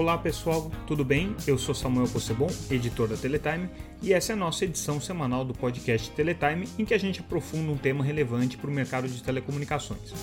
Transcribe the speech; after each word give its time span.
Olá 0.00 0.16
pessoal, 0.16 0.70
tudo 0.86 1.04
bem? 1.04 1.36
Eu 1.46 1.58
sou 1.58 1.74
Samuel 1.74 2.08
Possebon, 2.08 2.48
editor 2.70 3.06
da 3.06 3.18
Teletime, 3.18 3.68
e 4.02 4.14
essa 4.14 4.32
é 4.32 4.34
a 4.34 4.36
nossa 4.36 4.64
edição 4.64 4.98
semanal 4.98 5.44
do 5.44 5.52
podcast 5.52 6.10
Teletime, 6.12 6.66
em 6.78 6.86
que 6.86 6.94
a 6.94 6.98
gente 6.98 7.20
aprofunda 7.20 7.70
um 7.70 7.76
tema 7.76 8.02
relevante 8.02 8.56
para 8.56 8.70
o 8.70 8.72
mercado 8.72 9.06
de 9.06 9.22
telecomunicações. 9.22 10.14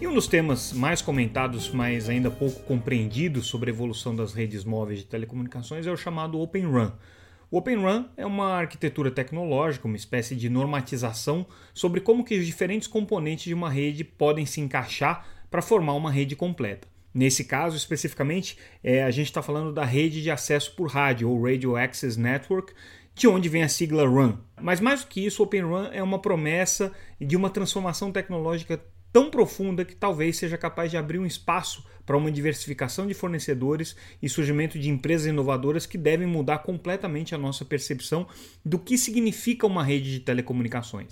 E 0.00 0.08
um 0.08 0.12
dos 0.12 0.26
temas 0.26 0.72
mais 0.72 1.00
comentados, 1.00 1.70
mas 1.70 2.08
ainda 2.08 2.32
pouco 2.32 2.64
compreendidos 2.64 3.46
sobre 3.46 3.70
a 3.70 3.72
evolução 3.72 4.12
das 4.12 4.34
redes 4.34 4.64
móveis 4.64 4.98
de 4.98 5.04
telecomunicações 5.04 5.86
é 5.86 5.92
o 5.92 5.96
chamado 5.96 6.40
Open 6.40 6.68
RAN. 6.68 6.94
O 7.48 7.58
Open 7.58 7.80
RAN 7.80 8.06
é 8.16 8.26
uma 8.26 8.54
arquitetura 8.54 9.08
tecnológica, 9.08 9.86
uma 9.86 9.96
espécie 9.96 10.34
de 10.34 10.50
normatização 10.50 11.46
sobre 11.72 12.00
como 12.00 12.24
que 12.24 12.36
os 12.36 12.44
diferentes 12.44 12.88
componentes 12.88 13.44
de 13.44 13.54
uma 13.54 13.70
rede 13.70 14.02
podem 14.02 14.44
se 14.44 14.60
encaixar 14.60 15.28
para 15.48 15.62
formar 15.62 15.92
uma 15.92 16.10
rede 16.10 16.34
completa. 16.34 16.92
Nesse 17.14 17.44
caso, 17.44 17.76
especificamente, 17.76 18.58
é, 18.82 19.04
a 19.04 19.10
gente 19.12 19.26
está 19.26 19.40
falando 19.40 19.72
da 19.72 19.84
rede 19.84 20.20
de 20.20 20.30
acesso 20.32 20.74
por 20.74 20.88
rádio, 20.88 21.30
ou 21.30 21.44
Radio 21.44 21.76
Access 21.76 22.18
Network, 22.18 22.74
de 23.14 23.28
onde 23.28 23.48
vem 23.48 23.62
a 23.62 23.68
sigla 23.68 24.04
RAN. 24.04 24.40
Mas 24.60 24.80
mais 24.80 25.02
do 25.02 25.06
que 25.06 25.24
isso, 25.24 25.42
Open 25.42 25.62
RAN 25.62 25.90
é 25.92 26.02
uma 26.02 26.18
promessa 26.18 26.92
de 27.20 27.36
uma 27.36 27.48
transformação 27.48 28.10
tecnológica 28.10 28.82
tão 29.12 29.30
profunda 29.30 29.84
que 29.84 29.94
talvez 29.94 30.36
seja 30.36 30.58
capaz 30.58 30.90
de 30.90 30.96
abrir 30.96 31.20
um 31.20 31.26
espaço 31.26 31.86
para 32.04 32.16
uma 32.16 32.32
diversificação 32.32 33.06
de 33.06 33.14
fornecedores 33.14 33.94
e 34.20 34.28
surgimento 34.28 34.76
de 34.76 34.90
empresas 34.90 35.28
inovadoras 35.28 35.86
que 35.86 35.96
devem 35.96 36.26
mudar 36.26 36.58
completamente 36.58 37.32
a 37.32 37.38
nossa 37.38 37.64
percepção 37.64 38.26
do 38.64 38.76
que 38.76 38.98
significa 38.98 39.68
uma 39.68 39.84
rede 39.84 40.10
de 40.10 40.18
telecomunicações. 40.18 41.08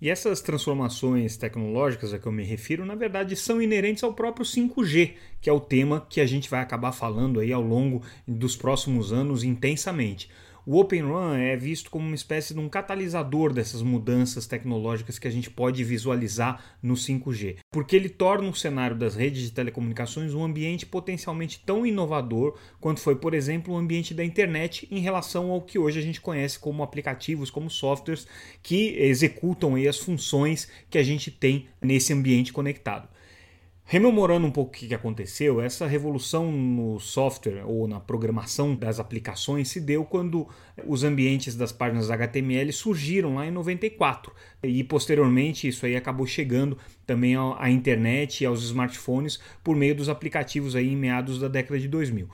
E 0.00 0.08
essas 0.08 0.40
transformações 0.40 1.36
tecnológicas 1.36 2.14
a 2.14 2.18
que 2.18 2.26
eu 2.26 2.32
me 2.32 2.42
refiro, 2.42 2.86
na 2.86 2.94
verdade, 2.94 3.36
são 3.36 3.60
inerentes 3.60 4.02
ao 4.02 4.14
próprio 4.14 4.46
5G, 4.46 5.12
que 5.40 5.50
é 5.50 5.52
o 5.52 5.60
tema 5.60 6.06
que 6.08 6.22
a 6.22 6.26
gente 6.26 6.48
vai 6.48 6.60
acabar 6.60 6.92
falando 6.92 7.38
aí 7.38 7.52
ao 7.52 7.60
longo 7.60 8.02
dos 8.26 8.56
próximos 8.56 9.12
anos 9.12 9.44
intensamente. 9.44 10.30
O 10.66 10.78
Open 10.78 11.02
Run 11.02 11.34
é 11.34 11.56
visto 11.56 11.90
como 11.90 12.06
uma 12.06 12.14
espécie 12.14 12.52
de 12.52 12.60
um 12.60 12.68
catalisador 12.68 13.52
dessas 13.52 13.80
mudanças 13.80 14.46
tecnológicas 14.46 15.18
que 15.18 15.26
a 15.26 15.30
gente 15.30 15.50
pode 15.50 15.82
visualizar 15.82 16.62
no 16.82 16.94
5G, 16.94 17.56
porque 17.70 17.96
ele 17.96 18.10
torna 18.10 18.48
o 18.48 18.54
cenário 18.54 18.96
das 18.96 19.14
redes 19.14 19.42
de 19.42 19.52
telecomunicações 19.52 20.34
um 20.34 20.44
ambiente 20.44 20.84
potencialmente 20.84 21.62
tão 21.64 21.86
inovador 21.86 22.58
quanto 22.78 23.00
foi, 23.00 23.16
por 23.16 23.32
exemplo, 23.32 23.72
o 23.72 23.76
ambiente 23.76 24.12
da 24.12 24.24
internet 24.24 24.86
em 24.90 25.00
relação 25.00 25.50
ao 25.50 25.62
que 25.62 25.78
hoje 25.78 25.98
a 25.98 26.02
gente 26.02 26.20
conhece 26.20 26.58
como 26.58 26.82
aplicativos, 26.82 27.50
como 27.50 27.70
softwares 27.70 28.26
que 28.62 28.96
executam 28.98 29.76
as 29.76 29.98
funções 29.98 30.68
que 30.90 30.98
a 30.98 31.02
gente 31.02 31.30
tem 31.30 31.68
nesse 31.80 32.12
ambiente 32.12 32.52
conectado. 32.52 33.08
Rememorando 33.92 34.46
um 34.46 34.52
pouco 34.52 34.70
o 34.70 34.72
que 34.72 34.94
aconteceu, 34.94 35.60
essa 35.60 35.84
revolução 35.84 36.52
no 36.52 37.00
software 37.00 37.64
ou 37.66 37.88
na 37.88 37.98
programação 37.98 38.72
das 38.72 39.00
aplicações 39.00 39.66
se 39.66 39.80
deu 39.80 40.04
quando 40.04 40.46
os 40.86 41.02
ambientes 41.02 41.56
das 41.56 41.72
páginas 41.72 42.08
HTML 42.08 42.72
surgiram 42.72 43.34
lá 43.34 43.48
em 43.48 43.50
94 43.50 44.32
e 44.62 44.84
posteriormente 44.84 45.66
isso 45.66 45.84
aí 45.84 45.96
acabou 45.96 46.24
chegando 46.24 46.78
também 47.04 47.34
à 47.58 47.68
internet 47.68 48.42
e 48.42 48.46
aos 48.46 48.62
smartphones 48.62 49.40
por 49.64 49.74
meio 49.74 49.96
dos 49.96 50.08
aplicativos 50.08 50.76
aí 50.76 50.92
em 50.92 50.96
meados 50.96 51.40
da 51.40 51.48
década 51.48 51.80
de 51.80 51.88
2000. 51.88 52.28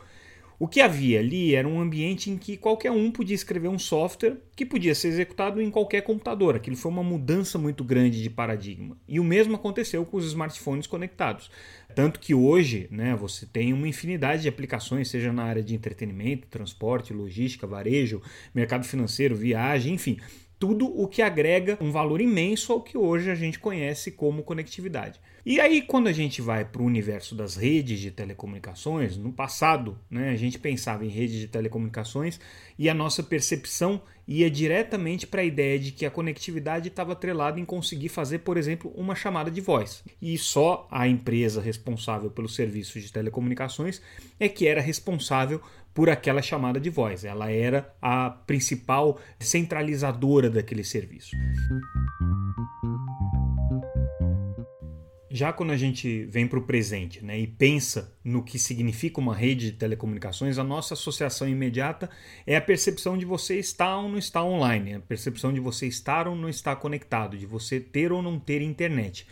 O 0.59 0.67
que 0.67 0.81
havia 0.81 1.21
ali 1.21 1.55
era 1.55 1.69
um 1.69 1.79
ambiente 1.81 2.31
em 2.31 2.39
que 2.39 2.57
qualquer 2.57 2.91
um 2.91 3.11
podia 3.11 3.35
escrever 3.35 3.69
um 3.69 3.79
software 3.79 4.39
que 4.55 4.65
podia 4.65 4.95
ser 4.95 5.09
executado 5.09 5.61
em 5.61 5.71
qualquer 5.71 6.01
computador. 6.01 6.57
Aquilo 6.57 6.77
foi 6.77 6.91
uma 6.91 7.03
mudança 7.03 7.59
muito 7.59 7.85
grande 7.85 8.23
de 8.23 8.31
paradigma. 8.31 8.97
E 9.07 9.21
o 9.21 9.25
mesmo 9.25 9.55
aconteceu 9.55 10.05
com 10.07 10.17
os 10.17 10.25
smartphones 10.27 10.87
conectados. 10.87 11.51
Tanto 11.95 12.19
que 12.19 12.35
hoje 12.35 12.89
né, 12.91 13.15
você 13.15 13.45
tem 13.45 13.73
uma 13.75 13.87
infinidade 13.87 14.43
de 14.43 14.49
aplicações, 14.49 15.09
seja 15.09 15.31
na 15.31 15.45
área 15.45 15.63
de 15.63 15.75
entretenimento, 15.75 16.47
transporte, 16.49 17.13
logística, 17.13 17.67
varejo, 17.67 18.23
mercado 18.55 18.85
financeiro, 18.85 19.37
viagem, 19.37 19.95
enfim 19.95 20.19
tudo 20.59 20.87
o 20.87 21.07
que 21.07 21.23
agrega 21.23 21.77
um 21.81 21.91
valor 21.91 22.21
imenso 22.21 22.73
ao 22.73 22.81
que 22.81 22.97
hoje 22.97 23.31
a 23.31 23.35
gente 23.35 23.59
conhece 23.59 24.11
como 24.11 24.43
conectividade. 24.43 25.21
E 25.45 25.61
aí, 25.61 25.81
quando 25.81 26.09
a 26.09 26.13
gente 26.13 26.43
vai 26.43 26.65
para 26.65 26.83
o 26.83 26.85
universo 26.85 27.33
das 27.33 27.55
redes 27.55 28.01
de 28.01 28.11
telecomunicações, 28.11 29.17
no 29.17 29.33
passado, 29.33 29.97
né, 30.11 30.31
a 30.31 30.37
gente 30.37 30.59
pensava 30.59 31.05
em 31.05 31.09
redes 31.09 31.39
de 31.39 31.47
telecomunicações 31.47 32.41
e 32.77 32.89
a 32.91 32.95
nossa 32.95 33.23
percepção 33.23 34.03
ia 34.27 34.51
diretamente 34.51 35.25
para 35.25 35.43
a 35.43 35.45
ideia 35.45 35.79
de 35.79 35.93
que 35.93 36.05
a 36.05 36.11
conectividade 36.11 36.89
estava 36.89 37.13
atrelada 37.13 37.61
em 37.61 37.65
conseguir 37.65 38.09
fazer, 38.09 38.41
por 38.41 38.57
exemplo, 38.57 38.93
uma 38.97 39.15
chamada 39.15 39.49
de 39.49 39.61
voz. 39.61 40.03
E 40.21 40.37
só 40.37 40.89
a 40.91 41.07
empresa 41.07 41.61
responsável 41.61 42.29
pelos 42.29 42.57
serviços 42.57 43.05
de 43.05 43.13
telecomunicações 43.13 44.03
é 44.41 44.49
que 44.49 44.67
era 44.67 44.81
responsável 44.81 45.61
por 45.97 46.11
aquela 46.11 46.43
chamada 46.43 46.79
de 46.79 46.91
voz. 46.91 47.25
Ela 47.25 47.51
era 47.51 47.91
a 48.03 48.29
principal 48.29 49.19
centralizadora 49.41 50.51
daquele 50.51 50.85
serviço. 50.85 51.35
Já 55.31 55.55
quando 55.55 55.71
a 55.71 55.77
gente 55.77 56.25
vem 56.27 56.47
para 56.47 56.59
o 56.59 56.63
presente 56.63 57.25
né, 57.25 57.39
e 57.39 57.47
pensa 57.47 58.15
no 58.23 58.43
que 58.43 58.59
significa 58.59 59.21
uma 59.21 59.35
rede 59.35 59.71
de 59.71 59.77
telecomunicações, 59.79 60.59
a 60.59 60.65
nossa 60.65 60.93
associação 60.93 61.49
imediata 61.49 62.11
é 62.47 62.57
a 62.57 62.61
percepção 62.61 63.17
de 63.17 63.25
você 63.25 63.59
estar 63.59 63.97
ou 63.97 64.09
não 64.09 64.19
estar 64.19 64.45
online, 64.45 64.95
a 64.95 65.01
percepção 65.01 65.51
de 65.51 65.61
você 65.61 65.87
estar 65.87 66.29
ou 66.29 66.37
não 66.37 66.49
estar 66.49 66.77
conectado, 66.77 67.39
de 67.39 67.47
você 67.47 67.81
ter 67.81 68.13
ou 68.13 68.23
não 68.23 68.39
ter 68.39 68.61
internet. 68.61 69.27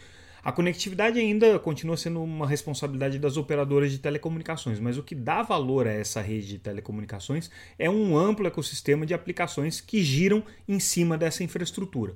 A 0.44 0.52
conectividade 0.52 1.18
ainda 1.18 1.58
continua 1.58 1.96
sendo 1.96 2.22
uma 2.22 2.46
responsabilidade 2.46 3.18
das 3.18 3.38
operadoras 3.38 3.90
de 3.90 3.98
telecomunicações, 3.98 4.78
mas 4.78 4.98
o 4.98 5.02
que 5.02 5.14
dá 5.14 5.40
valor 5.40 5.86
a 5.86 5.90
essa 5.90 6.20
rede 6.20 6.48
de 6.48 6.58
telecomunicações 6.58 7.50
é 7.78 7.88
um 7.88 8.14
amplo 8.14 8.46
ecossistema 8.46 9.06
de 9.06 9.14
aplicações 9.14 9.80
que 9.80 10.02
giram 10.02 10.44
em 10.68 10.78
cima 10.78 11.16
dessa 11.16 11.42
infraestrutura. 11.42 12.14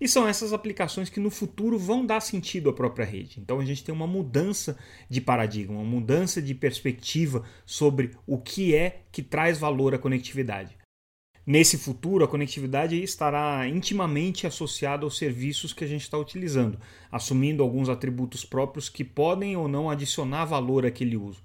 E 0.00 0.06
são 0.06 0.28
essas 0.28 0.52
aplicações 0.52 1.10
que 1.10 1.18
no 1.18 1.30
futuro 1.30 1.76
vão 1.76 2.06
dar 2.06 2.20
sentido 2.20 2.70
à 2.70 2.72
própria 2.72 3.04
rede. 3.04 3.40
Então 3.40 3.58
a 3.58 3.64
gente 3.64 3.82
tem 3.82 3.92
uma 3.92 4.06
mudança 4.06 4.78
de 5.08 5.20
paradigma, 5.20 5.74
uma 5.74 5.84
mudança 5.84 6.40
de 6.40 6.54
perspectiva 6.54 7.44
sobre 7.66 8.12
o 8.24 8.38
que 8.38 8.72
é 8.72 9.00
que 9.10 9.22
traz 9.22 9.58
valor 9.58 9.96
à 9.96 9.98
conectividade. 9.98 10.83
Nesse 11.46 11.76
futuro, 11.76 12.24
a 12.24 12.28
conectividade 12.28 13.02
estará 13.02 13.68
intimamente 13.68 14.46
associada 14.46 15.04
aos 15.04 15.18
serviços 15.18 15.74
que 15.74 15.84
a 15.84 15.86
gente 15.86 16.00
está 16.00 16.16
utilizando, 16.16 16.78
assumindo 17.12 17.62
alguns 17.62 17.90
atributos 17.90 18.46
próprios 18.46 18.88
que 18.88 19.04
podem 19.04 19.54
ou 19.54 19.68
não 19.68 19.90
adicionar 19.90 20.46
valor 20.46 20.86
àquele 20.86 21.16
uso. 21.16 21.42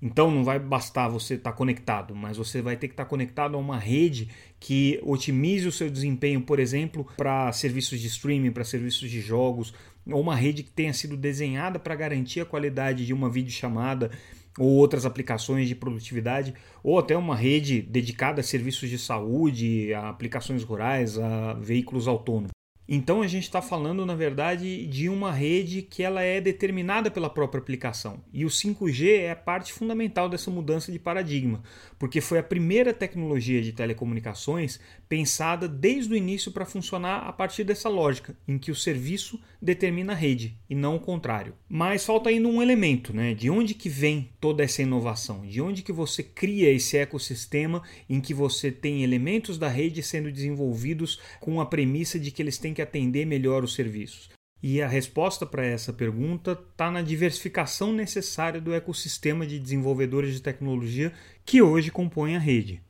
Então 0.00 0.30
não 0.30 0.44
vai 0.44 0.58
bastar 0.58 1.08
você 1.08 1.34
estar 1.34 1.50
tá 1.50 1.56
conectado, 1.56 2.14
mas 2.14 2.36
você 2.36 2.62
vai 2.62 2.76
ter 2.76 2.88
que 2.88 2.92
estar 2.92 3.04
tá 3.04 3.10
conectado 3.10 3.56
a 3.56 3.58
uma 3.58 3.78
rede 3.78 4.28
que 4.60 5.00
otimize 5.02 5.66
o 5.66 5.72
seu 5.72 5.90
desempenho, 5.90 6.40
por 6.42 6.60
exemplo, 6.60 7.06
para 7.16 7.50
serviços 7.52 7.98
de 7.98 8.06
streaming, 8.06 8.52
para 8.52 8.64
serviços 8.64 9.10
de 9.10 9.20
jogos, 9.20 9.74
ou 10.06 10.20
uma 10.20 10.36
rede 10.36 10.62
que 10.62 10.70
tenha 10.70 10.92
sido 10.92 11.16
desenhada 11.16 11.78
para 11.78 11.96
garantir 11.96 12.40
a 12.40 12.44
qualidade 12.44 13.06
de 13.06 13.12
uma 13.12 13.28
videochamada 13.28 14.10
ou 14.58 14.68
outras 14.70 15.06
aplicações 15.06 15.68
de 15.68 15.74
produtividade, 15.74 16.54
ou 16.82 16.98
até 16.98 17.16
uma 17.16 17.36
rede 17.36 17.80
dedicada 17.80 18.40
a 18.40 18.44
serviços 18.44 18.88
de 18.88 18.98
saúde, 18.98 19.92
a 19.94 20.08
aplicações 20.08 20.62
rurais, 20.62 21.18
a 21.18 21.54
veículos 21.54 22.08
autônomos. 22.08 22.57
Então 22.88 23.20
a 23.20 23.26
gente 23.26 23.42
está 23.42 23.60
falando, 23.60 24.06
na 24.06 24.14
verdade, 24.14 24.86
de 24.86 25.10
uma 25.10 25.30
rede 25.30 25.82
que 25.82 26.02
ela 26.02 26.22
é 26.22 26.40
determinada 26.40 27.10
pela 27.10 27.28
própria 27.28 27.60
aplicação. 27.60 28.24
E 28.32 28.46
o 28.46 28.48
5G 28.48 29.18
é 29.18 29.30
a 29.30 29.36
parte 29.36 29.74
fundamental 29.74 30.26
dessa 30.26 30.50
mudança 30.50 30.90
de 30.90 30.98
paradigma, 30.98 31.62
porque 31.98 32.22
foi 32.22 32.38
a 32.38 32.42
primeira 32.42 32.94
tecnologia 32.94 33.60
de 33.60 33.72
telecomunicações 33.72 34.80
pensada 35.06 35.68
desde 35.68 36.14
o 36.14 36.16
início 36.16 36.50
para 36.50 36.64
funcionar 36.64 37.28
a 37.28 37.32
partir 37.32 37.62
dessa 37.62 37.90
lógica, 37.90 38.34
em 38.48 38.56
que 38.56 38.70
o 38.70 38.74
serviço 38.74 39.38
determina 39.60 40.14
a 40.14 40.16
rede 40.16 40.56
e 40.70 40.74
não 40.74 40.96
o 40.96 41.00
contrário. 41.00 41.54
Mas 41.68 42.06
falta 42.06 42.30
ainda 42.30 42.48
um 42.48 42.62
elemento, 42.62 43.12
né? 43.12 43.34
De 43.34 43.50
onde 43.50 43.74
que 43.74 43.88
vem 43.88 44.30
toda 44.40 44.62
essa 44.62 44.80
inovação? 44.80 45.46
De 45.46 45.60
onde 45.60 45.82
que 45.82 45.92
você 45.92 46.22
cria 46.22 46.70
esse 46.70 46.96
ecossistema 46.96 47.82
em 48.08 48.20
que 48.20 48.32
você 48.32 48.70
tem 48.70 49.02
elementos 49.02 49.58
da 49.58 49.68
rede 49.68 50.02
sendo 50.02 50.32
desenvolvidos 50.32 51.20
com 51.40 51.60
a 51.60 51.66
premissa 51.66 52.18
de 52.18 52.30
que 52.30 52.40
eles 52.40 52.56
têm 52.56 52.72
que 52.78 52.82
atender 52.82 53.26
melhor 53.26 53.64
os 53.64 53.74
serviços? 53.74 54.30
E 54.62 54.80
a 54.80 54.86
resposta 54.86 55.44
para 55.44 55.66
essa 55.66 55.92
pergunta 55.92 56.52
está 56.52 56.90
na 56.90 57.02
diversificação 57.02 57.92
necessária 57.92 58.60
do 58.60 58.72
ecossistema 58.72 59.44
de 59.44 59.58
desenvolvedores 59.58 60.32
de 60.34 60.40
tecnologia 60.40 61.12
que 61.44 61.60
hoje 61.60 61.90
compõem 61.90 62.36
a 62.36 62.38
rede. 62.38 62.80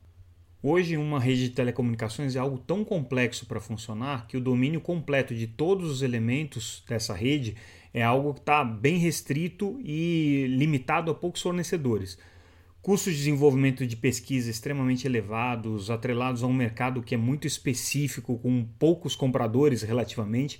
Hoje, 0.61 0.95
uma 0.97 1.19
rede 1.19 1.49
de 1.49 1.55
telecomunicações 1.55 2.35
é 2.35 2.39
algo 2.39 2.57
tão 2.59 2.83
complexo 2.83 3.45
para 3.45 3.59
funcionar 3.59 4.27
que 4.27 4.37
o 4.37 4.41
domínio 4.41 4.81
completo 4.81 5.33
de 5.33 5.47
todos 5.47 5.89
os 5.89 6.01
elementos 6.01 6.83
dessa 6.87 7.13
rede 7.13 7.55
é 7.91 8.03
algo 8.03 8.33
que 8.33 8.41
está 8.41 8.63
bem 8.63 8.97
restrito 8.97 9.79
e 9.83 10.45
limitado 10.49 11.09
a 11.09 11.15
poucos 11.15 11.41
fornecedores. 11.41 12.17
Custos 12.81 13.13
de 13.13 13.19
desenvolvimento 13.19 13.85
de 13.85 13.95
pesquisa 13.95 14.49
extremamente 14.49 15.05
elevados, 15.05 15.91
atrelados 15.91 16.43
a 16.43 16.47
um 16.47 16.53
mercado 16.53 17.03
que 17.03 17.13
é 17.13 17.17
muito 17.17 17.45
específico, 17.45 18.37
com 18.39 18.65
poucos 18.79 19.15
compradores 19.15 19.81
relativamente, 19.81 20.59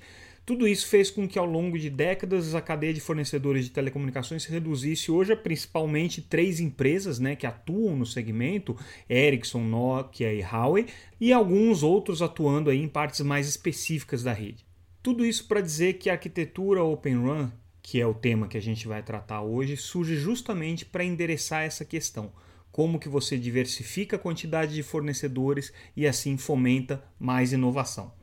Tudo 0.49 0.67
isso 0.67 0.87
fez 0.87 1.11
com 1.11 1.27
que 1.27 1.37
ao 1.37 1.45
longo 1.45 1.77
de 1.77 1.91
décadas 1.91 2.55
a 2.55 2.61
cadeia 2.61 2.91
de 2.91 2.99
fornecedores 2.99 3.65
de 3.65 3.71
telecomunicações 3.71 4.41
se 4.41 4.49
reduzisse 4.51 5.11
hoje 5.11 5.31
a 5.31 5.37
principalmente 5.37 6.23
três 6.23 6.59
empresas 6.59 7.19
né, 7.19 7.35
que 7.35 7.45
atuam 7.45 7.95
no 7.95 8.05
segmento, 8.05 8.75
Ericsson, 9.07 9.61
Nokia 9.63 10.33
e 10.33 10.41
Huawei, 10.41 10.87
e 11.21 11.31
alguns 11.31 11.83
outros 11.83 12.23
atuando 12.23 12.71
aí 12.71 12.81
em 12.81 12.87
partes 12.87 13.21
mais 13.21 13.47
específicas 13.47 14.23
da 14.23 14.33
rede. 14.33 14.65
Tudo 15.03 15.23
isso 15.23 15.47
para 15.47 15.61
dizer 15.61 15.93
que 15.99 16.09
a 16.09 16.13
arquitetura 16.13 16.83
Open 16.83 17.23
RAN, 17.23 17.53
que 17.89 17.99
é 17.99 18.05
o 18.05 18.13
tema 18.13 18.47
que 18.47 18.55
a 18.55 18.61
gente 18.61 18.87
vai 18.87 19.01
tratar 19.01 19.41
hoje, 19.41 19.75
surge 19.75 20.15
justamente 20.15 20.85
para 20.85 21.03
endereçar 21.03 21.63
essa 21.63 21.83
questão 21.83 22.31
como 22.71 22.99
que 22.99 23.09
você 23.09 23.35
diversifica 23.35 24.15
a 24.15 24.19
quantidade 24.19 24.75
de 24.75 24.83
fornecedores 24.83 25.73
e 25.97 26.05
assim 26.05 26.37
fomenta 26.37 27.03
mais 27.19 27.51
inovação. 27.51 28.13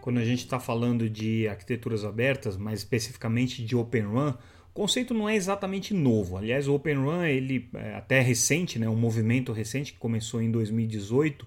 Quando 0.00 0.20
a 0.20 0.24
gente 0.24 0.38
está 0.38 0.58
falando 0.58 1.10
de 1.10 1.46
arquiteturas 1.48 2.02
abertas, 2.02 2.56
mais 2.56 2.78
especificamente 2.78 3.62
de 3.62 3.76
Open 3.76 4.04
Run, 4.04 4.30
o 4.30 4.72
conceito 4.72 5.12
não 5.12 5.28
é 5.28 5.36
exatamente 5.36 5.92
novo. 5.92 6.38
Aliás, 6.38 6.66
o 6.66 6.74
Open 6.74 6.94
Run 6.94 7.24
ele 7.24 7.68
é 7.74 7.94
até 7.94 8.20
recente, 8.20 8.78
né, 8.78 8.88
um 8.88 8.96
movimento 8.96 9.52
recente 9.52 9.92
que 9.92 9.98
começou 9.98 10.40
em 10.40 10.50
2018 10.50 11.46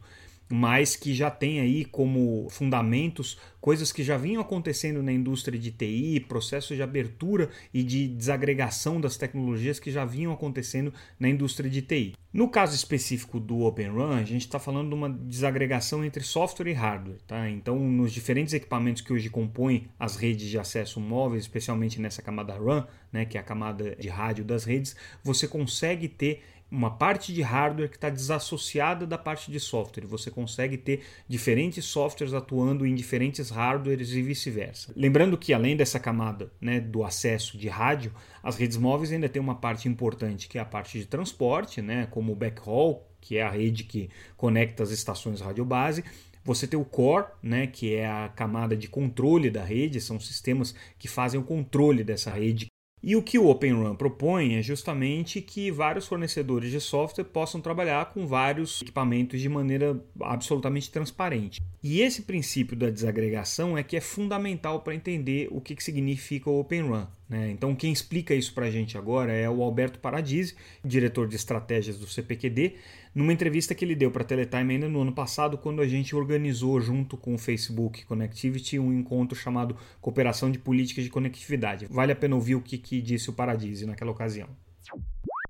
mas 0.50 0.96
que 0.96 1.14
já 1.14 1.32
tem 1.32 1.60
aí 1.60 1.86
como 1.86 2.48
fundamentos 2.50 3.38
coisas 3.60 3.92
que 3.92 4.04
já 4.04 4.16
vinham 4.16 4.44
acontecendo 4.44 5.02
na 5.02 5.12
indústria 5.12 5.58
de 5.58 5.72
TI, 5.72 6.20
processos 6.20 6.78
de 6.78 6.84
abertura 6.84 7.50
e 7.74 7.82
de 7.82 8.08
desagregação 8.08 9.02
das 9.02 9.18
tecnologias 9.18 9.80
que 9.80 9.90
já 9.90 10.06
vinham 10.06 10.32
acontecendo 10.32 10.94
na 11.20 11.28
indústria 11.28 11.68
de 11.68 11.82
TI. 11.82 12.14
No 12.32 12.48
caso 12.48 12.76
específico 12.76 13.40
do 13.40 13.62
Open 13.62 13.88
Run, 13.90 14.12
a 14.12 14.24
gente 14.24 14.42
está 14.42 14.60
falando 14.60 14.90
de 14.90 14.94
uma 14.94 15.10
desagregação 15.10 16.06
entre 16.06 16.22
software 16.22 16.70
e 16.70 16.74
hardware. 16.74 17.18
Tá? 17.26 17.50
Então, 17.50 17.80
nos 17.80 18.12
diferentes 18.12 18.54
equipamentos 18.54 19.02
que 19.02 19.14
hoje 19.14 19.32
compõem 19.32 19.88
as 19.98 20.16
redes 20.16 20.48
de 20.48 20.60
acesso 20.60 21.00
móveis, 21.00 21.46
especialmente 21.46 22.00
nessa 22.00 22.22
camada 22.22 22.54
RAN, 22.54 22.86
né, 23.12 23.26
que 23.26 23.38
é 23.38 23.40
a 23.40 23.44
camada 23.44 23.96
de 23.96 24.10
rádio 24.10 24.44
das 24.44 24.64
redes, 24.64 24.96
você 25.24 25.48
consegue 25.48 26.08
ter 26.08 26.44
uma 26.70 26.90
parte 26.90 27.34
de 27.34 27.42
hardware 27.42 27.90
que 27.90 27.96
está 27.96 28.10
desassociada 28.10 29.06
da 29.06 29.18
parte 29.18 29.52
de 29.52 29.60
software. 29.60 30.06
Você 30.06 30.32
consegue 30.32 30.78
ter 30.78 31.02
diferentes 31.28 31.86
softwares 31.86 32.34
atuando 32.34 32.86
em 32.86 32.96
diferentes 32.96 33.50
hardwares 33.50 34.12
e 34.12 34.22
vice-versa. 34.22 34.92
Lembrando 34.96 35.38
que 35.38 35.54
além 35.54 35.78
dessa 35.78 36.00
camada 36.00 36.52
né, 36.60 36.80
do 36.80 37.04
acesso 37.04 37.58
de 37.58 37.68
rádio, 37.68 38.12
as 38.44 38.58
redes 38.58 38.78
móveis 38.78 39.12
ainda 39.12 39.30
tem 39.30 39.42
uma 39.42 39.56
parte 39.56 39.88
importante 39.88 40.48
que 40.48 40.58
é 40.58 40.62
a 40.62 40.66
parte 40.66 41.00
de 41.00 41.06
transporte, 41.06 41.82
né, 41.82 42.08
como 42.12 42.34
o 42.34 42.36
backhaul, 42.36 43.06
que 43.22 43.38
é 43.38 43.44
a 43.44 43.50
rede 43.50 43.84
que 43.84 44.10
conecta 44.36 44.84
as 44.84 44.92
estações 44.92 45.42
radiobase, 45.42 46.04
você 46.44 46.68
tem 46.68 46.80
o 46.80 46.86
core, 46.86 47.26
né, 47.42 47.66
que 47.66 47.96
é 47.96 48.08
a 48.08 48.30
camada 48.30 48.78
de 48.78 48.88
controle 48.88 49.50
da 49.50 49.64
rede, 49.64 50.00
são 50.00 50.20
sistemas 50.20 50.76
que 51.00 51.08
fazem 51.08 51.40
o 51.40 51.44
controle 51.44 52.04
dessa 52.04 52.30
rede 52.30 52.68
e 53.06 53.16
o 53.16 53.22
que 53.22 53.38
o 53.38 53.48
Open 53.48 53.74
Run 53.74 53.96
propõe 53.96 54.56
é 54.56 54.64
justamente 54.64 55.40
que 55.40 55.70
vários 55.70 56.08
fornecedores 56.08 56.72
de 56.72 56.82
software 56.82 57.24
possam 57.24 57.62
trabalhar 57.62 58.12
com 58.12 58.26
vários 58.26 58.82
equipamentos 58.82 59.40
de 59.40 59.48
maneira 59.48 60.04
absolutamente 60.20 60.90
transparente. 60.90 61.62
E 61.84 62.02
esse 62.02 62.24
princípio 62.24 62.76
da 62.76 62.90
desagregação 62.90 63.78
é 63.78 63.84
que 63.84 63.96
é 63.96 64.02
fundamental 64.02 64.80
para 64.82 64.96
entender 64.96 65.48
o 65.52 65.62
que, 65.62 65.76
que 65.76 65.84
significa 65.84 66.50
o 66.50 66.60
Open 66.60 66.82
Run. 66.82 67.06
Né? 67.28 67.50
Então, 67.50 67.76
quem 67.76 67.92
explica 67.92 68.36
isso 68.36 68.54
para 68.54 68.68
a 68.68 68.72
gente 68.72 68.98
agora 68.98 69.32
é 69.34 69.50
o 69.50 69.64
Alberto 69.64 70.00
Paradise, 70.00 70.56
diretor 70.84 71.28
de 71.28 71.36
estratégias 71.36 71.98
do 71.98 72.08
CPQD, 72.08 72.76
numa 73.16 73.34
entrevista 73.34 73.74
que 73.74 73.84
ele 73.84 73.96
deu 73.96 74.12
para 74.12 74.22
a 74.22 74.26
Teletime 74.26 74.76
ainda 74.76 74.88
no 74.88 75.02
ano 75.02 75.12
passado, 75.12 75.58
quando 75.58 75.82
a 75.82 75.88
gente 75.88 76.16
organizou 76.16 76.80
junto 76.80 77.18
com 77.18 77.34
o 77.34 77.38
Facebook 77.38 78.06
Connectivity 78.06 78.78
um 78.78 78.94
encontro 78.94 79.36
chamado 79.36 79.76
Cooperação 80.00 80.52
de 80.52 80.60
Políticas 80.60 81.04
de 81.04 81.10
Conectividade. 81.10 81.88
Vale 81.90 82.12
a 82.12 82.16
pena 82.16 82.36
ouvir 82.36 82.56
o 82.56 82.62
que, 82.62 82.78
que 82.78 83.02
disse 83.02 83.30
o 83.30 83.34
Paradise 83.34 83.86
naquela 83.86 84.12
ocasião. 84.12 84.48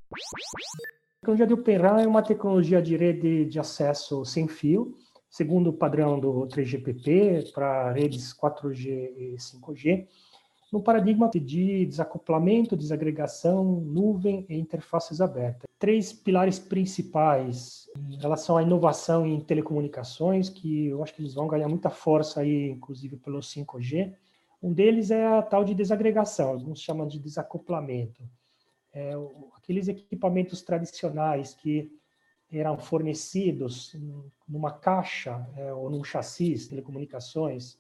A 0.08 1.20
tecnologia 1.20 1.48
de 1.48 1.54
Open 1.54 1.78
RAN 1.78 2.02
é 2.02 2.08
uma 2.08 2.22
tecnologia 2.22 2.82
de 2.82 2.96
rede 2.96 3.46
de 3.46 3.60
acesso 3.60 4.24
sem 4.24 4.48
fio, 4.48 4.96
segundo 5.28 5.72
o 5.72 5.74
padrão 5.74 6.20
do 6.20 6.48
3GPP 6.48 7.52
para 7.52 7.92
redes 7.92 8.34
4G 8.34 8.86
e 9.18 9.36
5G 9.38 10.08
no 10.72 10.82
paradigma 10.82 11.30
de 11.30 11.86
desacoplamento, 11.86 12.76
desagregação, 12.76 13.64
nuvem 13.82 14.46
e 14.50 14.56
interfaces 14.56 15.22
abertas. 15.22 15.64
Três 15.78 16.12
pilares 16.12 16.58
principais 16.58 17.90
em 18.10 18.18
relação 18.18 18.58
à 18.58 18.64
inovação 18.64 19.26
em 19.26 19.40
telecomunicações, 19.40 20.50
que 20.50 20.88
eu 20.88 21.04
acho 21.04 21.14
que 21.14 21.22
eles 21.22 21.34
vão 21.34 21.48
ganhar 21.48 21.68
muita 21.68 21.90
força 21.90 22.42
aí, 22.42 22.70
inclusive 22.70 23.18
pelo 23.18 23.40
5G. 23.40 24.14
Um 24.62 24.74
deles 24.74 25.12
é 25.12 25.26
a 25.26 25.42
tal 25.42 25.64
de 25.64 25.76
desagregação, 25.76 26.50
alguns 26.50 26.82
chamam 26.82 27.08
de 27.08 27.20
desacoplamento. 27.20 28.24
É, 28.94 29.12
aqueles 29.56 29.88
equipamentos 29.88 30.62
tradicionais 30.62 31.54
que 31.54 31.92
eram 32.52 32.78
fornecidos 32.78 33.96
numa 34.48 34.72
caixa 34.72 35.48
é, 35.58 35.74
ou 35.74 35.90
num 35.90 36.04
chassi 36.04 36.56
telecomunicações, 36.70 37.78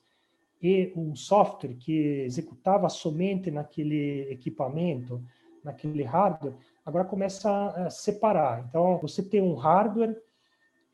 e 0.65 0.91
um 0.95 1.15
software 1.15 1.75
que 1.75 2.23
executava 2.23 2.89
somente 2.89 3.51
naquele 3.51 4.21
equipamento, 4.31 5.23
naquele 5.63 6.01
hardware, 6.01 6.55
agora 6.83 7.05
começa 7.05 7.67
a 7.67 7.91
separar. 7.91 8.65
Então, 8.67 8.97
você 8.97 9.21
tem 9.21 9.43
um 9.43 9.53
hardware 9.53 10.19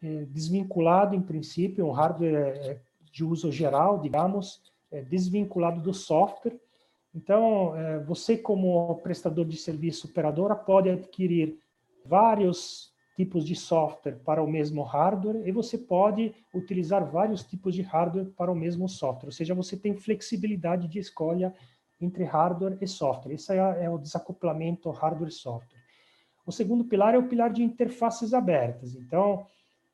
é, 0.03 0.25
desvinculado, 0.25 1.15
em 1.15 1.21
princípio, 1.21 1.87
um 1.87 1.91
hardware 1.91 2.35
é, 2.35 2.81
de 3.13 3.23
uso 3.23 3.49
geral, 3.49 3.97
digamos, 3.97 4.61
é, 4.91 5.01
desvinculado 5.03 5.79
do 5.79 5.93
software. 5.93 6.59
Então, 7.15 7.73
você, 8.07 8.37
como 8.37 8.95
prestador 9.03 9.45
de 9.45 9.57
serviço 9.57 10.07
operadora, 10.07 10.55
pode 10.55 10.89
adquirir 10.89 11.59
vários 12.05 12.90
tipos 13.15 13.45
de 13.45 13.55
software 13.55 14.17
para 14.23 14.41
o 14.41 14.47
mesmo 14.47 14.83
hardware 14.83 15.45
e 15.45 15.51
você 15.51 15.77
pode 15.77 16.33
utilizar 16.53 17.05
vários 17.05 17.43
tipos 17.43 17.75
de 17.75 17.81
hardware 17.81 18.27
para 18.37 18.51
o 18.51 18.55
mesmo 18.55 18.87
software, 18.87 19.27
ou 19.27 19.31
seja, 19.31 19.53
você 19.53 19.75
tem 19.75 19.93
flexibilidade 19.95 20.87
de 20.87 20.99
escolha 20.99 21.53
entre 21.99 22.23
hardware 22.23 22.77
e 22.81 22.87
software. 22.87 23.33
Esse 23.33 23.53
é, 23.53 23.85
é 23.85 23.89
o 23.89 23.97
desacoplamento 23.97 24.89
hardware-software. 24.89 25.81
O 26.45 26.51
segundo 26.51 26.83
pilar 26.85 27.13
é 27.13 27.17
o 27.17 27.27
pilar 27.27 27.51
de 27.51 27.63
interfaces 27.63 28.33
abertas. 28.33 28.95
Então, 28.95 29.45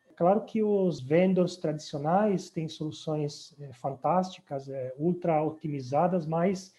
é 0.09 0.13
claro 0.13 0.41
que 0.45 0.63
os 0.63 1.01
vendors 1.01 1.57
tradicionais 1.57 2.49
têm 2.49 2.69
soluções 2.69 3.53
é, 3.59 3.73
fantásticas, 3.73 4.69
é, 4.69 4.93
ultra 4.97 5.43
otimizadas, 5.43 6.25
mas 6.25 6.73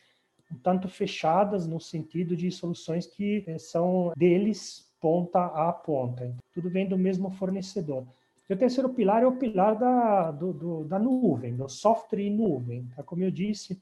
um 0.50 0.56
tanto 0.56 0.88
fechadas 0.88 1.66
no 1.66 1.78
sentido 1.78 2.34
de 2.34 2.50
soluções 2.50 3.06
que 3.06 3.44
é, 3.46 3.58
são 3.58 4.12
deles 4.16 4.87
ponta 5.00 5.46
a 5.46 5.72
ponta. 5.72 6.34
Tudo 6.52 6.70
vem 6.70 6.88
do 6.88 6.98
mesmo 6.98 7.30
fornecedor. 7.30 8.06
E 8.48 8.54
o 8.54 8.56
terceiro 8.56 8.88
pilar 8.88 9.22
é 9.22 9.26
o 9.26 9.36
pilar 9.36 9.76
da, 9.76 10.30
do, 10.30 10.52
do, 10.52 10.84
da 10.84 10.98
nuvem, 10.98 11.54
do 11.54 11.68
software 11.68 12.20
em 12.20 12.34
nuvem. 12.34 12.88
Então, 12.90 13.04
como 13.04 13.22
eu 13.22 13.30
disse, 13.30 13.78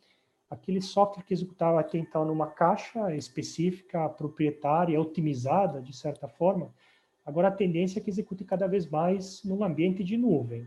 aquele 0.50 0.80
software 0.80 1.22
que 1.22 1.32
executava 1.32 1.80
até 1.80 1.98
então 1.98 2.24
numa 2.24 2.48
caixa 2.48 3.14
específica, 3.14 4.08
proprietária, 4.08 5.00
otimizada, 5.00 5.80
de 5.80 5.96
certa 5.96 6.26
forma, 6.26 6.72
agora 7.24 7.48
a 7.48 7.52
tendência 7.52 8.00
é 8.00 8.02
que 8.02 8.10
execute 8.10 8.44
cada 8.44 8.66
vez 8.66 8.88
mais 8.88 9.42
num 9.44 9.62
ambiente 9.62 10.02
de 10.02 10.16
nuvem, 10.16 10.66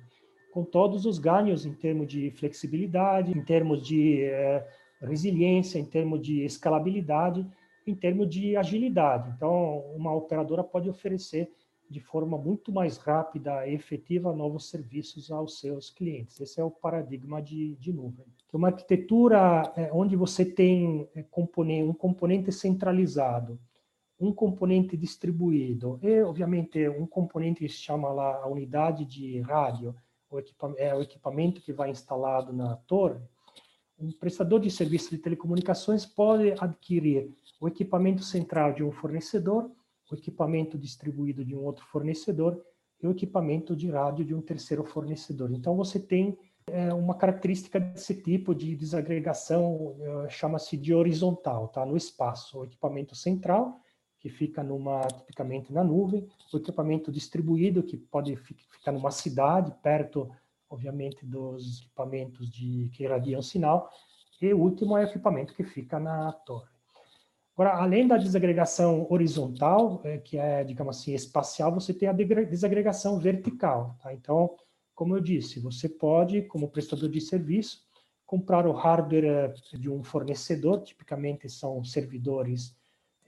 com 0.54 0.64
todos 0.64 1.06
os 1.06 1.20
ganhos 1.20 1.66
em 1.66 1.74
termos 1.74 2.08
de 2.08 2.32
flexibilidade, 2.32 3.38
em 3.38 3.44
termos 3.44 3.86
de 3.86 4.24
eh, 4.24 4.66
resiliência, 5.02 5.78
em 5.78 5.86
termos 5.86 6.22
de 6.22 6.44
escalabilidade, 6.44 7.46
em 7.90 7.96
termos 7.96 8.30
de 8.30 8.56
agilidade. 8.56 9.32
Então, 9.36 9.80
uma 9.96 10.14
operadora 10.14 10.64
pode 10.64 10.90
oferecer 10.90 11.52
de 11.90 12.00
forma 12.00 12.38
muito 12.38 12.72
mais 12.72 12.98
rápida 12.98 13.68
e 13.68 13.74
efetiva 13.74 14.32
novos 14.32 14.70
serviços 14.70 15.32
aos 15.32 15.60
seus 15.60 15.90
clientes. 15.90 16.40
Esse 16.40 16.62
é 16.62 16.64
o 16.64 16.70
paradigma 16.70 17.42
de, 17.42 17.76
de 17.78 17.92
nuvem. 17.92 18.26
Que 18.48 18.56
uma 18.56 18.68
arquitetura 18.68 19.74
é, 19.76 19.90
onde 19.92 20.16
você 20.16 20.46
tem 20.46 21.10
é, 21.16 21.24
componente, 21.24 21.90
um 21.90 21.94
componente 21.94 22.52
centralizado, 22.52 23.60
um 24.20 24.32
componente 24.32 24.96
distribuído 24.96 26.00
e, 26.04 26.22
obviamente, 26.22 26.88
um 26.90 27.08
componente 27.08 27.62
que 27.62 27.70
se 27.70 27.80
chama 27.80 28.10
lá 28.12 28.44
a 28.44 28.48
unidade 28.48 29.06
de 29.06 29.40
rádio, 29.42 29.96
o 30.30 30.40
é 30.78 30.94
o 30.94 31.02
equipamento 31.02 31.60
que 31.60 31.74
vai 31.74 31.90
instalado 31.90 32.54
na 32.54 32.76
torre, 32.76 33.20
um 34.00 34.12
prestador 34.12 34.60
de 34.60 34.72
serviço 34.72 35.10
de 35.10 35.18
telecomunicações 35.18 36.06
pode 36.06 36.54
adquirir 36.60 37.30
o 37.60 37.68
equipamento 37.68 38.24
central 38.24 38.74
de 38.74 38.84
um 38.84 38.92
fornecedor, 38.92 39.70
o 40.10 40.16
equipamento 40.16 40.78
distribuído 40.78 41.44
de 41.44 41.56
um 41.56 41.64
outro 41.64 41.86
fornecedor 41.86 42.64
e 43.02 43.08
o 43.08 43.12
equipamento 43.12 43.76
de 43.76 43.90
rádio 43.90 44.26
de 44.26 44.34
um 44.34 44.42
terceiro 44.42 44.84
fornecedor. 44.84 45.52
Então, 45.52 45.76
você 45.76 46.00
tem 46.00 46.38
é, 46.68 46.94
uma 46.94 47.16
característica 47.16 47.80
desse 47.80 48.16
tipo 48.16 48.56
de 48.56 48.76
desagregação, 48.76 49.96
é, 50.00 50.30
chama-se 50.30 50.78
de 50.78 50.94
horizontal, 50.94 51.68
tá? 51.68 51.86
no 51.86 51.98
espaço. 51.98 52.60
O 52.60 52.66
equipamento 52.66 53.16
central, 53.16 53.80
que 54.20 54.30
fica 54.30 54.64
numa, 54.64 55.02
tipicamente 55.02 55.72
na 55.72 55.84
nuvem, 55.84 56.28
o 56.54 56.58
equipamento 56.58 57.12
distribuído, 57.12 57.84
que 57.84 57.98
pode 57.98 58.36
ficar 58.36 58.92
numa 58.92 59.12
cidade, 59.12 59.74
perto 59.82 60.30
obviamente, 60.70 61.26
dos 61.26 61.82
equipamentos 61.82 62.50
de, 62.50 62.90
que 62.94 63.04
irradiam 63.04 63.42
sinal, 63.42 63.90
e 64.42 64.54
o 64.54 64.60
último 64.60 64.98
é 64.98 65.02
o 65.02 65.08
equipamento 65.08 65.54
que 65.54 65.64
fica 65.64 66.00
na 66.00 66.32
torre. 66.32 66.70
Agora, 67.54 67.76
além 67.76 68.08
da 68.08 68.16
desagregação 68.16 69.06
horizontal, 69.10 70.00
é, 70.06 70.18
que 70.18 70.38
é, 70.38 70.64
digamos 70.64 70.98
assim, 70.98 71.14
espacial, 71.14 71.74
você 71.74 71.94
tem 71.94 72.08
a 72.08 72.14
desagregação 72.14 73.20
vertical. 73.20 73.98
Tá? 74.02 74.14
Então, 74.14 74.56
como 74.96 75.14
eu 75.14 75.20
disse, 75.20 75.60
você 75.60 75.90
pode, 75.90 76.44
como 76.44 76.70
prestador 76.70 77.10
de 77.10 77.20
serviço, 77.20 77.86
comprar 78.26 78.66
o 78.66 78.72
hardware 78.72 79.26
é, 79.26 79.78
de 79.78 79.90
um 79.90 80.02
fornecedor, 80.02 80.84
tipicamente 80.84 81.50
são 81.50 81.84
servidores 81.84 82.78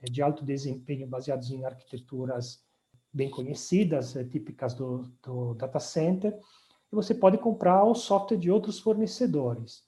é, 0.02 0.06
de 0.06 0.22
alto 0.22 0.46
desempenho 0.46 1.08
baseados 1.08 1.52
em 1.52 1.66
arquiteturas 1.66 2.64
bem 3.12 3.30
conhecidas, 3.30 4.14
típicas 4.30 4.74
do, 4.74 5.12
do 5.22 5.56
data 5.56 5.80
center, 5.80 6.40
e 6.92 6.96
você 6.96 7.14
pode 7.14 7.38
comprar 7.38 7.84
o 7.84 7.96
software 7.96 8.38
de 8.38 8.52
outros 8.52 8.80
fornecedores. 8.80 9.84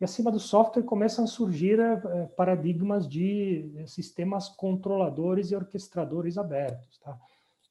E 0.00 0.04
acima 0.04 0.30
do 0.30 0.38
software 0.38 0.84
começam 0.84 1.24
a 1.24 1.28
surgir 1.28 1.78
é, 1.80 2.26
paradigmas 2.36 3.08
de 3.08 3.84
sistemas 3.86 4.48
controladores 4.48 5.50
e 5.50 5.56
orquestradores 5.56 6.38
abertos, 6.38 6.98
tá? 6.98 7.18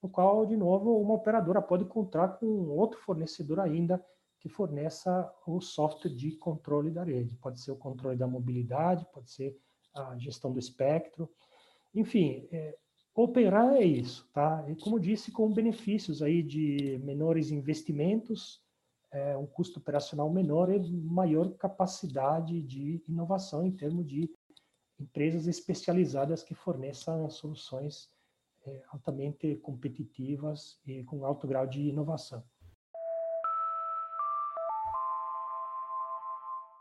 no 0.02 0.10
qual, 0.10 0.46
de 0.46 0.56
novo, 0.56 1.00
uma 1.00 1.16
operadora 1.16 1.62
pode 1.62 1.86
contar 1.86 2.30
com 2.30 2.46
outro 2.46 3.00
fornecedor 3.00 3.60
ainda 3.60 4.04
que 4.40 4.50
forneça 4.50 5.32
o 5.46 5.60
software 5.60 6.14
de 6.14 6.32
controle 6.34 6.92
da 6.92 7.04
rede. 7.04 7.36
Pode 7.38 7.60
ser 7.60 7.72
o 7.72 7.78
controle 7.78 8.16
da 8.16 8.28
mobilidade, 8.28 9.08
pode 9.12 9.32
ser 9.32 9.58
a 9.96 10.16
gestão 10.18 10.52
do 10.52 10.60
espectro. 10.60 11.30
Enfim, 11.96 12.48
é, 12.52 12.78
Open 13.16 13.50
RAN 13.50 13.74
é 13.74 13.84
isso, 13.84 14.30
tá? 14.32 14.64
E 14.70 14.76
como 14.76 15.00
disse, 15.00 15.32
com 15.32 15.52
benefícios 15.52 16.22
aí 16.22 16.44
de 16.44 17.02
menores 17.04 17.50
investimentos, 17.50 18.62
é, 19.18 19.36
um 19.36 19.48
custo 19.48 19.80
operacional 19.80 20.30
menor 20.30 20.72
e 20.72 20.80
maior 20.92 21.50
capacidade 21.54 22.62
de 22.62 23.02
inovação 23.08 23.66
em 23.66 23.72
termos 23.72 24.06
de 24.06 24.30
empresas 25.00 25.48
especializadas 25.48 26.44
que 26.44 26.54
forneçam 26.54 27.28
soluções 27.30 28.10
é, 28.66 28.84
altamente 28.90 29.56
competitivas 29.58 30.80
e 30.86 31.04
com 31.04 31.26
alto 31.26 31.48
grau 31.48 31.66
de 31.66 31.82
inovação. 31.82 32.44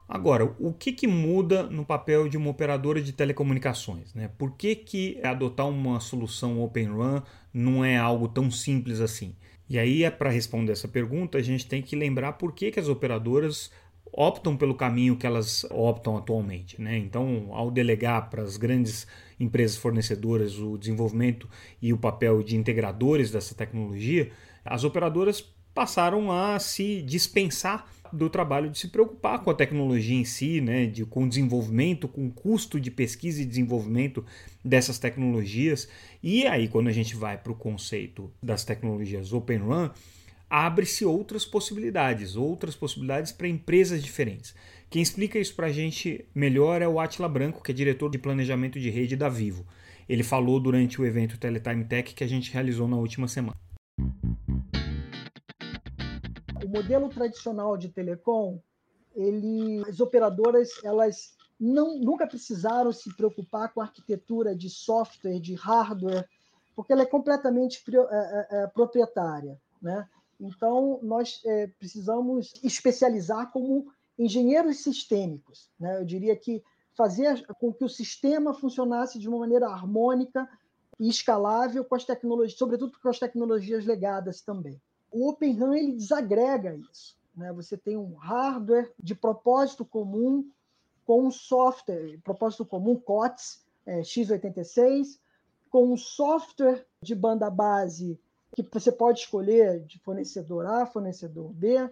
Agora, 0.09 0.45
o 0.61 0.73
que, 0.73 0.93
que 0.93 1.07
muda 1.07 1.65
no 1.65 1.85
papel 1.85 2.29
de 2.29 2.37
uma 2.37 2.51
operadora 2.51 3.03
de 3.03 3.13
telecomunicações? 3.13 4.15
Né? 4.15 4.29
Por 4.29 4.53
que, 4.53 4.77
que 4.77 5.21
adotar 5.23 5.69
uma 5.69 5.99
solução 5.99 6.63
Open 6.63 6.97
RAN 6.97 7.25
não 7.53 7.85
é 7.85 7.97
algo 7.97 8.29
tão 8.29 8.49
simples 8.49 9.01
assim? 9.01 9.35
E 9.69 9.79
aí, 9.79 10.05
é 10.05 10.11
para 10.11 10.31
responder 10.31 10.73
essa 10.73 10.89
pergunta, 10.89 11.39
a 11.39 11.43
gente 11.43 11.67
tem 11.67 11.83
que 11.83 11.97
lembrar 11.97 12.35
por 12.35 12.53
que, 12.53 12.71
que 12.71 12.81
as 12.81 12.89
operadoras 12.89 13.71
optam 14.13 14.57
pelo 14.57 14.75
caminho 14.75 15.17
que 15.17 15.27
elas 15.27 15.65
optam 15.71 16.17
atualmente. 16.17 16.81
Né? 16.81 16.97
Então, 16.97 17.49
ao 17.53 17.71
delegar 17.71 18.31
para 18.31 18.43
as 18.43 18.57
grandes 18.57 19.07
empresas 19.39 19.77
fornecedoras 19.77 20.59
o 20.59 20.79
desenvolvimento 20.79 21.49
e 21.83 21.93
o 21.93 21.99
papel 21.99 22.43
de 22.43 22.57
integradores 22.57 23.31
dessa 23.31 23.55
tecnologia, 23.55 24.31
as 24.65 24.85
operadoras 24.85 25.41
passaram 25.75 26.33
a 26.33 26.59
se 26.59 27.03
dispensar 27.03 27.87
do 28.13 28.29
trabalho 28.31 28.71
de 28.71 28.79
se 28.79 28.89
preocupar 28.89 29.43
com 29.43 29.51
a 29.51 29.55
tecnologia 29.55 30.17
em 30.17 30.25
si, 30.25 30.61
né, 30.61 30.87
de, 30.87 31.05
com 31.05 31.25
o 31.25 31.29
desenvolvimento, 31.29 32.09
com 32.09 32.27
o 32.27 32.31
custo 32.31 32.81
de 32.81 32.91
pesquisa 32.91 33.43
e 33.43 33.45
desenvolvimento 33.45 34.25
dessas 34.65 34.99
tecnologias. 34.99 35.89
E 36.23 36.47
aí, 36.47 36.69
quando 36.69 36.89
a 36.89 36.93
gente 36.93 37.17
vai 37.17 37.37
para 37.39 37.53
o 37.53 37.57
conceito 37.57 38.31
das 38.43 38.65
tecnologias 38.65 39.33
Open 39.33 39.59
Run, 39.59 39.91
abre-se 40.49 41.05
outras 41.05 41.45
possibilidades, 41.45 42.37
outras 42.37 42.75
possibilidades 42.75 43.33
para 43.33 43.49
empresas 43.49 44.03
diferentes. 44.03 44.55
Quem 44.89 45.03
explica 45.03 45.39
isso 45.39 45.55
para 45.55 45.67
a 45.67 45.73
gente 45.73 46.25
melhor 46.35 46.81
é 46.81 46.89
o 46.89 47.01
Atila 47.01 47.29
Branco, 47.29 47.63
que 47.63 47.73
é 47.73 47.75
diretor 47.75 48.11
de 48.11 48.19
planejamento 48.19 48.79
de 48.79 48.91
rede 48.91 49.17
da 49.17 49.29
Vivo. 49.29 49.67
Ele 50.09 50.23
falou 50.23 50.61
durante 50.61 51.01
o 51.01 51.05
evento 51.05 51.39
Teletime 51.39 51.85
Tech 51.85 52.15
que 52.15 52.23
a 52.23 52.29
gente 52.29 52.53
realizou 52.53 52.87
na 52.87 52.97
última 52.97 53.27
semana 53.27 53.57
o 56.67 56.69
modelo 56.69 57.09
tradicional 57.09 57.77
de 57.77 57.89
telecom, 57.89 58.59
ele, 59.15 59.85
as 59.89 60.01
operadoras 60.01 60.69
elas 60.83 61.37
não, 61.59 61.97
nunca 61.97 62.27
precisaram 62.27 62.93
se 62.93 63.15
preocupar 63.17 63.73
com 63.73 63.81
a 63.81 63.85
arquitetura 63.85 64.55
de 64.55 64.69
software, 64.69 65.39
de 65.39 65.55
hardware, 65.55 66.29
porque 66.75 66.93
ela 66.93 67.03
é 67.03 67.07
completamente 67.07 67.83
é, 67.89 67.97
é, 67.97 68.47
é, 68.51 68.67
proprietária. 68.67 69.57
Né? 69.81 70.07
Então, 70.41 70.99
nós 71.03 71.41
é, 71.47 71.69
precisamos 71.79 72.53
especializar 72.65 73.53
como 73.53 73.87
engenheiros 74.19 74.79
sistêmicos. 74.83 75.71
Né? 75.79 76.01
Eu 76.01 76.05
diria 76.05 76.37
que 76.37 76.65
fazer 76.97 77.47
com 77.61 77.73
que 77.73 77.85
o 77.85 77.89
sistema 77.89 78.53
funcionasse 78.53 79.21
de 79.21 79.29
uma 79.29 79.39
maneira 79.39 79.69
harmônica 79.69 80.49
e 80.99 81.09
escalável 81.09 81.85
com 81.85 81.95
as 81.95 82.05
tecnologias, 82.05 82.59
sobretudo 82.59 82.99
com 83.01 83.09
as 83.09 83.21
tecnologias 83.21 83.87
legadas 83.87 84.41
também 84.41 84.81
o 85.11 85.29
Open 85.29 85.59
RAN 85.59 85.77
ele 85.77 85.93
desagrega 85.93 86.75
isso. 86.91 87.17
Né? 87.37 87.53
Você 87.53 87.77
tem 87.77 87.97
um 87.97 88.15
hardware 88.15 88.93
de 88.99 89.15
propósito 89.15 89.85
comum 89.85 90.51
com 91.05 91.27
um 91.27 91.31
software, 91.31 92.19
propósito 92.25 92.65
comum, 92.65 92.97
COTS, 92.97 93.65
é, 93.87 94.01
x86, 94.01 95.19
com 95.71 95.93
um 95.93 95.97
software 95.97 96.85
de 97.01 97.15
banda 97.15 97.49
base 97.49 98.19
que 98.55 98.67
você 98.73 98.91
pode 98.91 99.21
escolher 99.21 99.81
de 99.85 99.99
fornecedor 99.99 100.67
A, 100.67 100.87
fornecedor 100.87 101.53
B, 101.53 101.91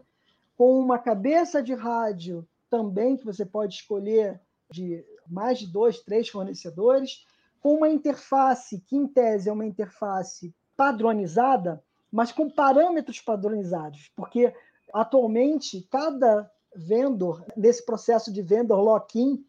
com 0.57 0.79
uma 0.79 0.99
cabeça 0.99 1.63
de 1.63 1.75
rádio 1.75 2.47
também 2.71 3.17
que 3.17 3.25
você 3.25 3.45
pode 3.45 3.75
escolher 3.75 4.41
de 4.71 5.05
mais 5.29 5.59
de 5.59 5.67
dois, 5.67 6.01
três 6.01 6.29
fornecedores, 6.29 7.27
com 7.61 7.75
uma 7.77 7.89
interface 7.89 8.81
que, 8.81 8.97
em 8.97 9.07
tese, 9.07 9.49
é 9.49 9.53
uma 9.53 9.65
interface 9.65 10.55
padronizada, 10.77 11.83
mas 12.15 12.31
com 12.31 12.49
parâmetros 12.49 13.21
padronizados, 13.21 14.13
porque 14.15 14.55
atualmente 14.93 15.83
cada 15.91 16.49
vendor, 16.73 17.45
nesse 17.57 17.85
processo 17.85 18.33
de 18.33 18.41
vendor 18.41 18.81
lock-in, 18.81 19.45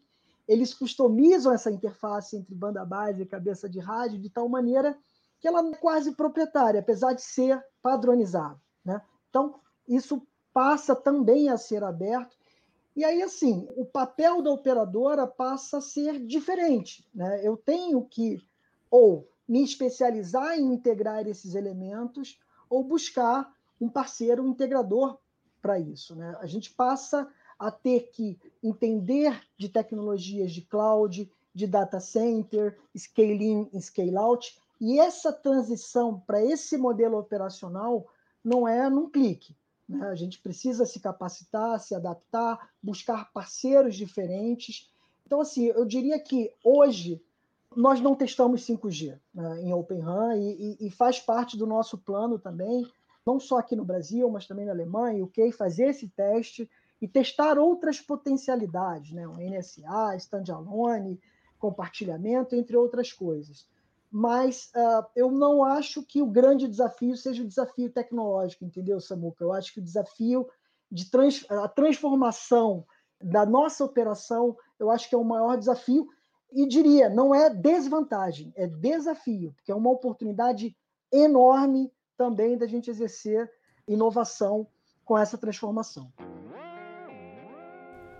eles 0.48 0.74
customizam 0.74 1.52
essa 1.52 1.70
interface 1.70 2.36
entre 2.36 2.52
banda 2.56 2.84
base 2.84 3.22
e 3.22 3.26
cabeça 3.26 3.68
de 3.68 3.78
rádio 3.78 4.18
de 4.18 4.28
tal 4.28 4.48
maneira 4.48 4.98
que 5.38 5.46
ela 5.46 5.60
é 5.60 5.76
quase 5.76 6.16
proprietária, 6.16 6.80
apesar 6.80 7.12
de 7.12 7.22
ser 7.22 7.64
padronizado. 7.80 8.60
Né? 8.84 9.00
Então, 9.30 9.60
isso 9.86 10.20
passa 10.52 10.96
também 10.96 11.48
a 11.48 11.56
ser 11.56 11.84
aberto. 11.84 12.36
E 12.96 13.04
aí, 13.04 13.22
assim, 13.22 13.68
o 13.76 13.84
papel 13.84 14.42
da 14.42 14.50
operadora 14.50 15.24
passa 15.24 15.78
a 15.78 15.80
ser 15.80 16.18
diferente. 16.18 17.08
Né? 17.14 17.46
Eu 17.46 17.56
tenho 17.56 18.04
que 18.06 18.40
ou 18.90 19.28
me 19.46 19.62
especializar 19.62 20.58
em 20.58 20.72
integrar 20.72 21.28
esses 21.28 21.54
elementos, 21.54 22.40
ou 22.68 22.82
buscar 22.84 23.52
um 23.80 23.88
parceiro, 23.88 24.46
integrador 24.46 25.18
para 25.60 25.78
isso. 25.78 26.14
Né? 26.14 26.36
A 26.40 26.46
gente 26.46 26.70
passa 26.72 27.28
a 27.58 27.70
ter 27.70 28.10
que 28.10 28.38
entender 28.62 29.40
de 29.56 29.68
tecnologias 29.68 30.52
de 30.52 30.62
cloud, 30.62 31.30
de 31.54 31.66
data 31.66 32.00
center, 32.00 32.78
scale-in 32.96 33.68
e 33.72 33.80
scale-out, 33.80 34.58
e 34.80 35.00
essa 35.00 35.32
transição 35.32 36.20
para 36.20 36.44
esse 36.44 36.76
modelo 36.76 37.18
operacional 37.18 38.06
não 38.44 38.68
é 38.68 38.90
num 38.90 39.08
clique. 39.08 39.56
Né? 39.88 40.06
A 40.08 40.14
gente 40.14 40.38
precisa 40.38 40.84
se 40.84 41.00
capacitar, 41.00 41.80
se 41.80 41.94
adaptar, 41.94 42.70
buscar 42.82 43.32
parceiros 43.32 43.96
diferentes. 43.96 44.90
Então, 45.24 45.40
assim, 45.40 45.66
eu 45.66 45.84
diria 45.84 46.18
que 46.20 46.52
hoje 46.62 47.22
nós 47.76 48.00
não 48.00 48.14
testamos 48.14 48.66
5G 48.66 49.18
né, 49.34 49.60
em 49.60 49.72
Open 49.72 50.00
RAN 50.00 50.36
e, 50.36 50.76
e, 50.80 50.86
e, 50.86 50.90
faz 50.90 51.20
parte 51.20 51.56
do 51.56 51.66
nosso 51.66 51.98
plano 51.98 52.38
também, 52.38 52.86
não 53.24 53.38
só 53.38 53.58
aqui 53.58 53.76
no 53.76 53.84
Brasil, 53.84 54.28
mas 54.30 54.46
também 54.46 54.64
na 54.64 54.72
Alemanha, 54.72 55.22
UK, 55.22 55.52
fazer 55.52 55.90
esse 55.90 56.08
teste 56.08 56.68
e 57.00 57.06
testar 57.06 57.58
outras 57.58 58.00
potencialidades, 58.00 59.12
né, 59.12 59.28
um 59.28 59.36
NSA, 59.36 60.16
standalone, 60.16 61.20
compartilhamento, 61.58 62.54
entre 62.54 62.76
outras 62.76 63.12
coisas. 63.12 63.68
Mas 64.10 64.70
uh, 64.74 65.04
eu 65.14 65.30
não 65.30 65.62
acho 65.62 66.02
que 66.02 66.22
o 66.22 66.26
grande 66.26 66.66
desafio 66.66 67.16
seja 67.16 67.42
o 67.42 67.46
desafio 67.46 67.90
tecnológico, 67.90 68.64
entendeu, 68.64 69.00
Samuca? 69.00 69.44
Eu 69.44 69.52
acho 69.52 69.74
que 69.74 69.80
o 69.80 69.82
desafio 69.82 70.48
de 70.90 71.10
trans 71.10 71.44
a 71.50 71.68
transformação 71.68 72.84
da 73.20 73.44
nossa 73.44 73.84
operação, 73.84 74.56
eu 74.78 74.90
acho 74.90 75.08
que 75.08 75.14
é 75.14 75.18
o 75.18 75.24
maior 75.24 75.58
desafio, 75.58 76.08
e 76.52 76.66
diria, 76.66 77.08
não 77.08 77.34
é 77.34 77.50
desvantagem, 77.50 78.52
é 78.56 78.66
desafio, 78.66 79.52
porque 79.54 79.72
é 79.72 79.74
uma 79.74 79.90
oportunidade 79.90 80.76
enorme 81.12 81.92
também 82.16 82.56
da 82.56 82.66
gente 82.66 82.90
exercer 82.90 83.50
inovação 83.86 84.66
com 85.04 85.16
essa 85.16 85.38
transformação. 85.38 86.12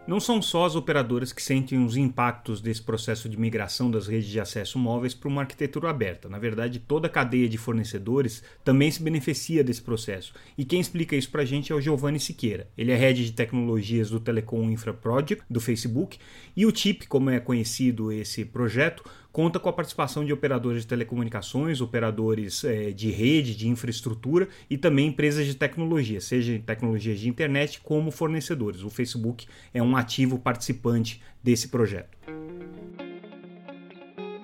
Não 0.07 0.21
são 0.21 0.41
só 0.41 0.65
as 0.65 0.77
operadoras 0.77 1.33
que 1.33 1.43
sentem 1.43 1.85
os 1.85 1.97
impactos 1.97 2.61
desse 2.61 2.81
processo 2.81 3.29
de 3.29 3.37
migração 3.37 3.91
das 3.91 4.07
redes 4.07 4.29
de 4.29 4.39
acesso 4.39 4.79
móveis 4.79 5.15
para 5.15 5.29
uma 5.29 5.41
arquitetura 5.41 5.91
aberta. 5.91 6.29
Na 6.29 6.39
verdade, 6.39 6.79
toda 6.79 7.09
a 7.09 7.11
cadeia 7.11 7.49
de 7.49 7.59
fornecedores 7.59 8.41
também 8.65 8.89
se 8.89 9.03
beneficia 9.03 9.65
desse 9.65 9.83
processo. 9.83 10.33
E 10.57 10.65
quem 10.65 10.79
explica 10.79 11.17
isso 11.17 11.29
para 11.29 11.43
a 11.43 11.45
gente 11.45 11.73
é 11.73 11.75
o 11.75 11.81
Giovanni 11.81 12.21
Siqueira. 12.21 12.69
Ele 12.79 12.93
é 12.93 12.95
head 12.95 13.25
de 13.25 13.33
tecnologias 13.33 14.09
do 14.09 14.21
Telecom 14.21 14.71
Infra 14.71 14.95
Project, 14.95 15.43
do 15.51 15.61
Facebook, 15.61 16.19
e 16.57 16.65
o 16.65 16.71
TIP, 16.71 17.09
como 17.09 17.29
é 17.29 17.41
conhecido 17.41 18.13
esse 18.13 18.45
projeto, 18.45 19.03
conta 19.37 19.61
com 19.61 19.69
a 19.69 19.73
participação 19.75 20.25
de 20.25 20.33
operadores 20.33 20.81
de 20.81 20.89
telecomunicações, 20.89 21.83
operadores 21.83 22.65
é, 22.65 22.91
de 22.91 23.11
rede, 23.11 23.55
de 23.55 23.69
infraestrutura 23.69 24.49
e 24.71 24.79
também 24.79 25.09
empresas 25.09 25.45
de 25.45 25.55
tecnologia, 25.55 26.23
seja 26.23 26.59
tecnologias 26.59 27.21
de 27.21 27.29
internet 27.29 27.83
como 27.83 28.11
fornecedores. 28.11 28.83
O 28.83 28.89
Facebook 28.89 29.47
é 29.75 29.83
um 29.83 29.95
ativo 29.95 30.39
participante 30.39 31.23
desse 31.43 31.69
projeto. 31.69 32.17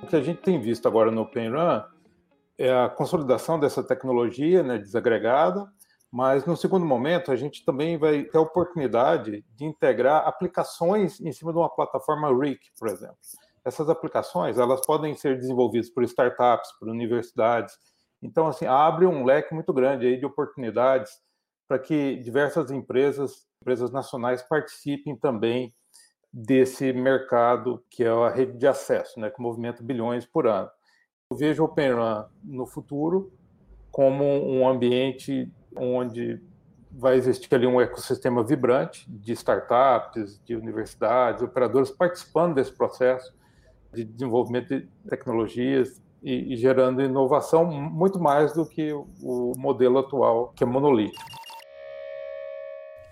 O 0.02 0.06
que 0.06 0.14
a 0.14 0.20
gente 0.20 0.42
tem 0.42 0.60
visto 0.60 0.86
agora 0.86 1.10
no 1.10 1.22
OpenRun 1.22 1.84
é 2.58 2.70
a 2.70 2.90
consolidação 2.90 3.58
dessa 3.58 3.82
tecnologia 3.82 4.62
né, 4.62 4.76
desagregada, 4.76 5.66
mas 6.10 6.44
no 6.44 6.54
segundo 6.54 6.84
momento 6.84 7.32
a 7.32 7.36
gente 7.36 7.64
também 7.64 7.96
vai 7.96 8.24
ter 8.24 8.36
a 8.36 8.42
oportunidade 8.42 9.42
de 9.56 9.64
integrar 9.64 10.28
aplicações 10.28 11.18
em 11.18 11.32
cima 11.32 11.50
de 11.50 11.56
uma 11.56 11.74
plataforma 11.74 12.28
RIC, 12.28 12.60
por 12.78 12.88
exemplo 12.88 13.16
essas 13.64 13.88
aplicações 13.88 14.58
elas 14.58 14.84
podem 14.84 15.14
ser 15.14 15.38
desenvolvidas 15.38 15.90
por 15.90 16.02
startups, 16.04 16.70
por 16.78 16.88
universidades. 16.88 17.76
Então, 18.22 18.46
assim, 18.46 18.66
abre 18.66 19.06
um 19.06 19.24
leque 19.24 19.54
muito 19.54 19.72
grande 19.72 20.06
aí 20.06 20.18
de 20.18 20.26
oportunidades 20.26 21.10
para 21.68 21.78
que 21.78 22.16
diversas 22.16 22.70
empresas, 22.70 23.46
empresas 23.62 23.90
nacionais, 23.90 24.42
participem 24.42 25.16
também 25.16 25.74
desse 26.32 26.92
mercado 26.92 27.84
que 27.90 28.04
é 28.04 28.08
a 28.08 28.30
rede 28.30 28.56
de 28.56 28.66
acesso, 28.66 29.20
né, 29.20 29.30
que 29.30 29.40
movimenta 29.40 29.82
bilhões 29.82 30.24
por 30.24 30.46
ano. 30.46 30.70
Eu 31.30 31.36
vejo 31.36 31.62
o 31.62 31.66
OpenRun 31.66 32.24
no 32.42 32.66
futuro 32.66 33.32
como 33.90 34.24
um 34.24 34.66
ambiente 34.66 35.52
onde 35.76 36.42
vai 36.90 37.16
existir 37.16 37.54
ali 37.54 37.66
um 37.66 37.80
ecossistema 37.80 38.44
vibrante 38.44 39.10
de 39.10 39.32
startups, 39.32 40.42
de 40.44 40.54
universidades, 40.54 41.42
operadores 41.42 41.90
participando 41.90 42.54
desse 42.54 42.72
processo 42.72 43.32
de 43.92 44.04
desenvolvimento 44.04 44.68
de 44.68 44.88
tecnologias 45.08 46.00
e, 46.22 46.54
e, 46.54 46.56
gerando 46.56 47.02
inovação 47.02 47.64
muito 47.64 48.20
mais 48.20 48.52
do 48.52 48.64
que 48.64 48.92
o 48.92 49.52
modelo 49.56 49.98
atual, 49.98 50.52
que 50.54 50.62
é 50.62 50.66
monolítico. 50.66 51.22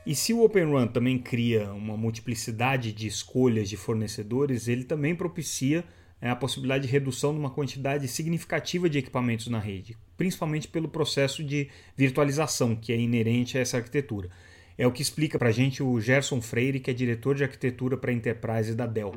E 0.07 0.15
se 0.15 0.33
o 0.33 0.43
OpenRun 0.43 0.87
também 0.87 1.19
cria 1.19 1.73
uma 1.73 1.97
multiplicidade 1.97 2.93
de 2.93 3.07
escolhas 3.07 3.69
de 3.69 3.77
fornecedores, 3.77 4.67
ele 4.67 4.85
também 4.85 5.15
propicia 5.15 5.85
é, 6.21 6.31
a 6.31 6.37
possibilidade 6.37 6.87
de 6.87 6.93
redução 6.93 7.33
de 7.33 7.39
uma 7.39 7.51
quantidade 7.51 8.07
significativa 8.09 8.89
de 8.89 8.99
equipamentos 8.99 9.49
na 9.49 9.59
rede, 9.59 9.97
principalmente 10.17 10.69
pelo 10.69 10.89
processo 10.89 11.45
de 11.45 11.69
virtualização 11.97 12.75
que 12.75 12.93
é 12.93 12.97
inerente 12.99 13.59
a 13.59 13.61
essa 13.61 13.77
arquitetura. 13.77 14.31
É 14.79 14.87
o 14.87 14.93
que 14.93 15.03
explica 15.03 15.39
para 15.39 15.49
a 15.49 15.53
gente 15.53 15.83
o 15.83 16.01
Gerson 16.01 16.41
Freire, 16.41 16.81
que 16.81 16.91
é 16.91 16.95
diretor 16.95 17.35
de 17.35 17.45
arquitetura 17.45 17.97
para 17.97 18.13
Enterprise 18.13 18.75
da 18.75 18.87
Dell 18.87 19.13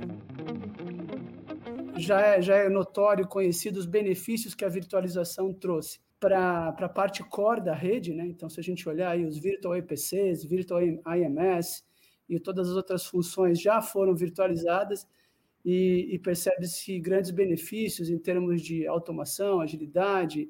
já 1.98 2.22
é, 2.22 2.42
já 2.42 2.56
é 2.56 2.70
notório, 2.70 3.28
conhecido 3.28 3.78
os 3.78 3.86
benefícios 3.86 4.54
que 4.56 4.66
a 4.66 4.70
virtualização 4.70 5.54
trouxe 5.54 6.00
para 6.20 6.70
a 6.70 6.90
parte 6.90 7.24
core 7.24 7.62
da 7.62 7.74
rede, 7.74 8.14
né? 8.14 8.26
Então, 8.26 8.50
se 8.50 8.60
a 8.60 8.64
gente 8.64 8.88
olhar 8.88 9.12
aí 9.12 9.26
os 9.26 9.38
Virtual 9.38 9.76
EPCs, 9.76 10.46
Virtual 10.46 10.82
IMS 10.82 11.84
e 12.30 12.40
todas 12.40 12.70
as 12.70 12.76
outras 12.76 13.06
funções 13.06 13.60
já 13.60 13.82
foram 13.82 14.16
virtualizadas 14.16 15.06
e, 15.66 16.10
e 16.12 16.20
percebe-se 16.20 16.98
grandes 17.00 17.32
benefícios 17.32 18.10
em 18.10 18.18
termos 18.18 18.62
de 18.62 18.88
automação, 18.88 19.60
agilidade 19.60 20.50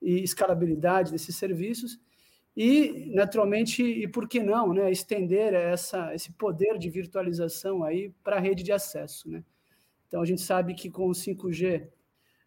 e 0.00 0.22
escalabilidade 0.22 1.12
desses 1.12 1.36
serviços. 1.36 2.00
E, 2.56 3.10
naturalmente, 3.14 3.82
e 3.82 4.08
por 4.08 4.28
que 4.28 4.42
não, 4.42 4.72
né, 4.72 4.90
estender 4.90 5.54
essa, 5.54 6.14
esse 6.14 6.32
poder 6.32 6.78
de 6.78 6.88
virtualização 6.90 7.82
aí 7.82 8.10
para 8.22 8.36
a 8.36 8.40
rede 8.40 8.62
de 8.62 8.72
acesso, 8.72 9.30
né? 9.30 9.42
Então, 10.12 10.20
a 10.20 10.26
gente 10.26 10.42
sabe 10.42 10.74
que 10.74 10.90
com 10.90 11.06
o 11.06 11.12
5G, 11.12 11.88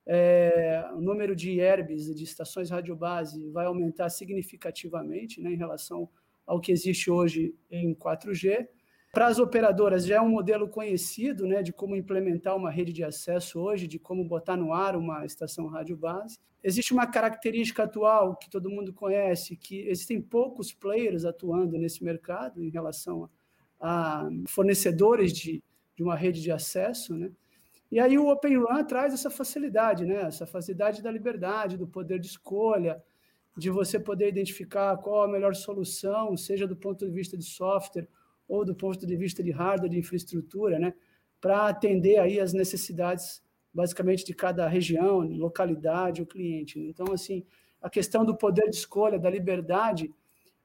é, 0.06 0.88
o 0.94 1.02
número 1.02 1.36
de 1.36 1.60
ERBs, 1.60 2.14
de 2.14 2.24
estações 2.24 2.70
radiobase, 2.70 3.50
vai 3.50 3.66
aumentar 3.66 4.08
significativamente 4.10 5.42
né, 5.42 5.52
em 5.52 5.56
relação 5.56 6.08
ao 6.46 6.62
que 6.62 6.72
existe 6.72 7.10
hoje 7.10 7.56
em 7.72 7.96
4G. 7.96 8.68
Para 9.12 9.26
as 9.26 9.40
operadoras, 9.40 10.06
já 10.06 10.18
é 10.18 10.22
um 10.22 10.30
modelo 10.30 10.70
conhecido 10.70 11.48
né, 11.48 11.64
de 11.64 11.74
como 11.74 11.96
implementar 11.96 12.56
uma 12.56 12.70
rede 12.70 12.94
de 12.94 13.04
acesso 13.04 13.60
hoje, 13.60 13.88
de 13.88 13.98
como 13.98 14.24
botar 14.24 14.56
no 14.56 14.72
ar 14.72 14.96
uma 14.96 15.26
estação 15.26 15.66
radiobase. 15.66 16.38
Existe 16.64 16.94
uma 16.94 17.08
característica 17.08 17.86
atual 17.86 18.36
que 18.36 18.48
todo 18.48 18.70
mundo 18.70 18.94
conhece, 18.94 19.56
que 19.56 19.88
existem 19.88 20.22
poucos 20.22 20.72
players 20.72 21.26
atuando 21.26 21.80
nesse 21.80 22.04
mercado 22.04 22.64
em 22.64 22.70
relação 22.70 23.28
a, 23.80 24.22
a 24.28 24.30
fornecedores 24.48 25.34
de, 25.34 25.64
de 25.96 26.04
uma 26.04 26.16
rede 26.16 26.44
de 26.44 26.52
acesso, 26.52 27.16
né? 27.16 27.32
E 27.92 28.00
aí 28.00 28.18
o 28.18 28.30
Open 28.30 28.58
Run 28.58 28.84
traz 28.84 29.14
essa 29.14 29.30
facilidade, 29.30 30.06
né? 30.06 30.22
essa 30.24 30.46
facilidade 30.46 31.02
da 31.02 31.12
liberdade, 31.12 31.78
do 31.78 31.88
poder 31.88 32.20
de 32.20 32.28
escolha, 32.28 33.02
de 33.58 33.70
você 33.70 34.00
poder 34.00 34.28
identificar 34.28 34.98
qual 34.98 35.24
a 35.24 35.28
melhor 35.28 35.56
solução, 35.56 36.36
seja 36.36 36.68
do 36.68 36.76
ponto 36.76 37.06
de 37.06 37.12
vista 37.12 37.38
de 37.38 37.46
software 37.46 38.08
ou 38.48 38.66
do 38.66 38.76
ponto 38.76 39.06
de 39.06 39.16
vista 39.16 39.44
de 39.44 39.52
hardware, 39.52 39.90
de 39.90 40.00
infraestrutura, 40.00 40.78
né? 40.78 40.94
para 41.40 41.68
atender 41.68 42.18
aí 42.20 42.40
as 42.40 42.54
necessidades 42.54 43.44
basicamente 43.74 44.26
de 44.26 44.34
cada 44.34 44.68
região, 44.68 45.20
localidade 45.20 46.22
ou 46.22 46.28
cliente. 46.28 46.80
Então, 46.80 47.14
assim, 47.14 47.46
a 47.82 47.90
questão 47.90 48.26
do 48.26 48.36
poder 48.36 48.70
de 48.70 48.78
escolha, 48.78 49.20
da 49.20 49.30
liberdade, 49.30 50.12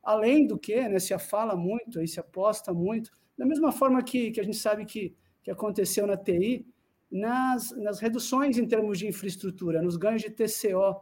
além 0.03 0.47
do 0.47 0.57
que 0.57 0.89
né, 0.89 0.99
se 0.99 1.17
fala 1.19 1.57
muito, 1.57 1.99
aí 1.99 2.07
se 2.07 2.21
aposta 2.21 2.73
muito, 2.73 3.11
da 3.37 3.45
mesma 3.45 3.73
forma 3.73 4.03
que, 4.03 4.31
que 4.31 4.41
a 4.41 4.45
gente 4.45 4.57
sabe 4.57 4.85
que, 4.85 5.15
que 5.43 5.51
aconteceu 5.51 6.07
na 6.07 6.17
TI, 6.17 6.67
nas, 7.11 7.71
nas 7.73 7.99
reduções 7.99 8.57
em 8.59 8.67
termos 8.67 8.99
de 8.99 9.07
infraestrutura, 9.07 9.83
nos 9.83 9.97
ganhos 9.97 10.23
de 10.23 10.31
TCO, 10.31 11.01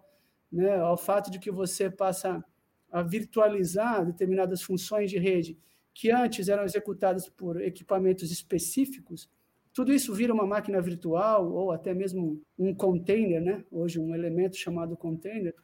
né, 0.51 0.79
ao 0.81 0.97
fato 0.97 1.31
de 1.31 1.39
que 1.39 1.51
você 1.51 1.91
passa 1.91 2.43
a 2.91 3.03
virtualizar 3.03 4.07
determinadas 4.07 4.63
funções 4.63 5.11
de 5.11 5.19
rede 5.19 5.59
que 5.93 6.11
antes 6.11 6.49
eram 6.49 6.65
executadas 6.65 7.29
por 7.29 7.61
equipamentos 7.61 8.31
específicos, 8.31 9.29
tudo 9.75 9.93
isso 9.93 10.15
vira 10.15 10.33
uma 10.33 10.47
máquina 10.47 10.81
virtual 10.81 11.53
ou 11.53 11.73
até 11.73 11.93
mesmo 11.93 12.41
um 12.59 12.75
container, 12.75 13.43
né? 13.43 13.65
hoje 13.71 13.99
um 13.99 14.15
elemento 14.15 14.57
chamado 14.57 14.97
container, 14.97 15.55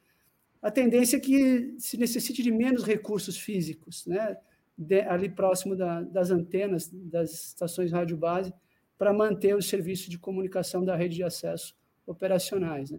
a 0.64 0.70
tendência 0.70 1.18
é 1.18 1.20
que 1.20 1.74
se 1.78 1.98
necessite 1.98 2.42
de 2.42 2.50
menos 2.50 2.84
recursos 2.84 3.36
físicos, 3.36 4.06
né? 4.06 4.34
De, 4.76 5.02
ali 5.02 5.28
próximo 5.28 5.76
da, 5.76 6.00
das 6.00 6.30
antenas 6.30 6.88
das 6.90 7.48
estações 7.48 7.92
rádio 7.92 8.16
base, 8.16 8.50
para 8.98 9.12
manter 9.12 9.56
os 9.56 9.68
serviços 9.68 10.08
de 10.08 10.18
comunicação 10.18 10.84
da 10.84 10.96
rede 10.96 11.16
de 11.16 11.22
acesso 11.22 11.74
operacionais. 12.06 12.90
Né? 12.90 12.98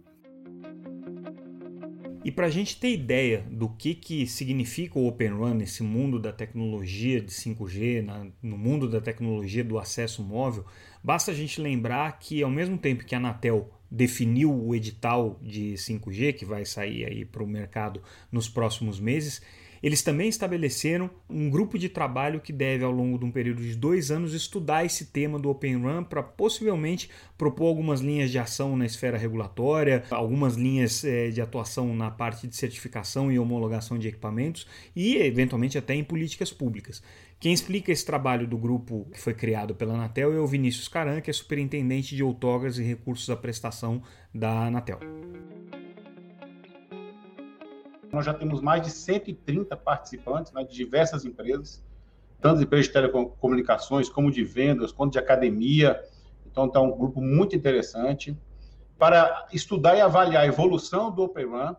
E 2.26 2.32
para 2.32 2.48
a 2.48 2.50
gente 2.50 2.80
ter 2.80 2.92
ideia 2.92 3.46
do 3.52 3.70
que, 3.70 3.94
que 3.94 4.26
significa 4.26 4.98
o 4.98 5.08
Open 5.08 5.30
Run 5.30 5.54
nesse 5.54 5.84
mundo 5.84 6.20
da 6.20 6.34
tecnologia 6.34 7.22
de 7.22 7.32
5G, 7.32 8.04
na, 8.04 8.26
no 8.42 8.58
mundo 8.58 8.90
da 8.90 9.00
tecnologia 9.00 9.64
do 9.64 9.78
acesso 9.78 10.24
móvel, 10.24 10.66
basta 11.04 11.30
a 11.30 11.36
gente 11.36 11.62
lembrar 11.62 12.18
que 12.18 12.42
ao 12.42 12.50
mesmo 12.50 12.80
tempo 12.80 13.06
que 13.06 13.14
a 13.14 13.20
Anatel 13.20 13.70
definiu 13.92 14.52
o 14.52 14.74
edital 14.74 15.40
de 15.40 15.76
5G, 15.76 16.34
que 16.34 16.46
vai 16.46 16.66
sair 16.66 17.06
aí 17.06 17.24
para 17.24 17.44
o 17.44 17.48
mercado 17.48 18.02
nos 18.32 18.50
próximos 18.50 19.00
meses, 19.00 19.44
eles 19.82 20.02
também 20.02 20.30
estabeleceram 20.30 21.10
um 21.30 21.50
grupo 21.50 21.78
de 21.78 21.90
trabalho 21.90 22.40
que 22.40 22.54
deve, 22.54 22.84
ao 22.84 22.92
longo 22.92 23.18
de 23.18 23.26
um 23.26 23.32
período 23.32 23.62
de 23.62 23.76
dois 23.76 24.12
anos, 24.12 24.34
estudar 24.34 24.86
esse 24.86 25.06
tema 25.08 25.40
do 25.40 25.50
Open 25.50 25.78
Run 25.78 26.04
para 26.04 26.24
possivelmente 26.24 27.10
propor 27.38 27.68
algumas 27.68 28.02
linhas 28.02 28.32
de 28.32 28.40
ação 28.40 28.76
na 28.76 28.86
esfera 28.86 29.18
regulatória, 29.18 30.04
algumas 30.10 30.56
linhas 30.56 31.04
é, 31.04 31.30
de 31.30 31.42
atuação 31.42 31.96
na 31.96 32.10
parte 32.10 32.48
de 32.48 32.56
certificação 32.56 33.32
e 33.32 33.40
homologação 33.40 33.98
de 33.98 34.08
equipamentos 34.08 34.68
e, 34.96 35.18
eventualmente, 35.18 35.78
até 35.78 35.94
em 35.94 36.04
políticas 36.04 36.52
públicas. 36.52 37.02
Quem 37.40 37.54
explica 37.54 37.92
esse 37.92 38.06
trabalho 38.06 38.48
do 38.48 38.58
grupo 38.58 39.08
que 39.12 39.20
foi 39.20 39.34
criado 39.34 39.76
pela 39.76 39.94
Anatel 39.94 40.34
é 40.34 40.40
o 40.40 40.48
Vinícius 40.48 40.88
Caran, 40.88 41.22
que 41.22 41.30
é 41.30 41.34
superintendente 41.34 42.16
de 42.16 42.24
outorgas 42.24 42.78
e 42.78 42.84
recursos 42.84 43.30
à 43.30 43.36
prestação 43.36 44.02
da 44.34 44.66
Anatel. 44.68 45.00
Nós 48.16 48.26
já 48.26 48.34
temos 48.34 48.62
mais 48.62 48.82
de 48.82 48.90
130 48.90 49.76
participantes 49.76 50.54
né, 50.54 50.64
de 50.64 50.74
diversas 50.74 51.26
empresas, 51.26 51.84
tanto 52.40 52.60
de 52.60 52.64
empresas 52.64 52.88
de 52.88 52.94
telecomunicações, 52.94 54.08
como 54.08 54.32
de 54.32 54.42
vendas, 54.42 54.94
como 54.94 55.12
de 55.12 55.20
academia. 55.20 56.02
Então, 56.46 56.66
está 56.66 56.80
um 56.80 56.98
grupo 56.98 57.20
muito 57.20 57.58
interessante 57.58 58.38
para 58.98 59.46
estudar 59.52 59.98
e 59.98 60.02
avaliar 60.02 60.44
a 60.44 60.48
evolução 60.48 61.12
do 61.12 61.24
Open 61.24 61.48
Run, 61.48 61.76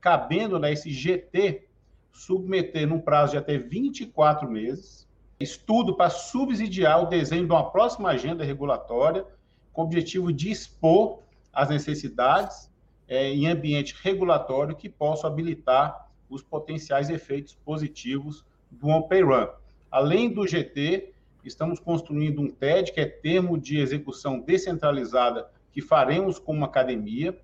cabendo 0.00 0.60
né, 0.60 0.72
GT 0.76 1.66
submeter 2.12 2.86
num 2.86 3.00
prazo 3.00 3.32
de 3.32 3.38
até 3.38 3.58
24 3.58 4.48
meses 4.48 5.08
estudo 5.40 5.96
para 5.96 6.10
subsidiar 6.10 7.02
o 7.02 7.06
desenho 7.06 7.46
de 7.46 7.52
uma 7.52 7.68
próxima 7.70 8.10
agenda 8.10 8.44
regulatória 8.44 9.24
com 9.72 9.82
o 9.82 9.84
objetivo 9.86 10.32
de 10.32 10.52
expor 10.52 11.22
as 11.52 11.68
necessidades 11.68 12.69
é, 13.10 13.28
em 13.28 13.48
ambiente 13.48 13.96
regulatório 14.00 14.76
que 14.76 14.88
possam 14.88 15.28
habilitar 15.28 16.08
os 16.28 16.44
potenciais 16.44 17.10
efeitos 17.10 17.56
positivos 17.64 18.44
do 18.70 18.88
Open 18.88 19.24
Run. 19.24 19.48
Além 19.90 20.32
do 20.32 20.46
GT, 20.46 21.12
estamos 21.44 21.80
construindo 21.80 22.40
um 22.40 22.48
TED, 22.48 22.92
que 22.92 23.00
é 23.00 23.06
termo 23.06 23.58
de 23.58 23.80
execução 23.80 24.38
descentralizada, 24.38 25.50
que 25.72 25.82
faremos 25.82 26.38
com 26.38 26.52
uma 26.52 26.66
academia, 26.66 27.36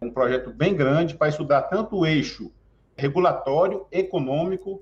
um 0.00 0.08
projeto 0.08 0.52
bem 0.52 0.76
grande 0.76 1.16
para 1.16 1.28
estudar 1.28 1.62
tanto 1.62 1.96
o 1.96 2.06
eixo 2.06 2.52
regulatório, 2.96 3.86
econômico 3.90 4.80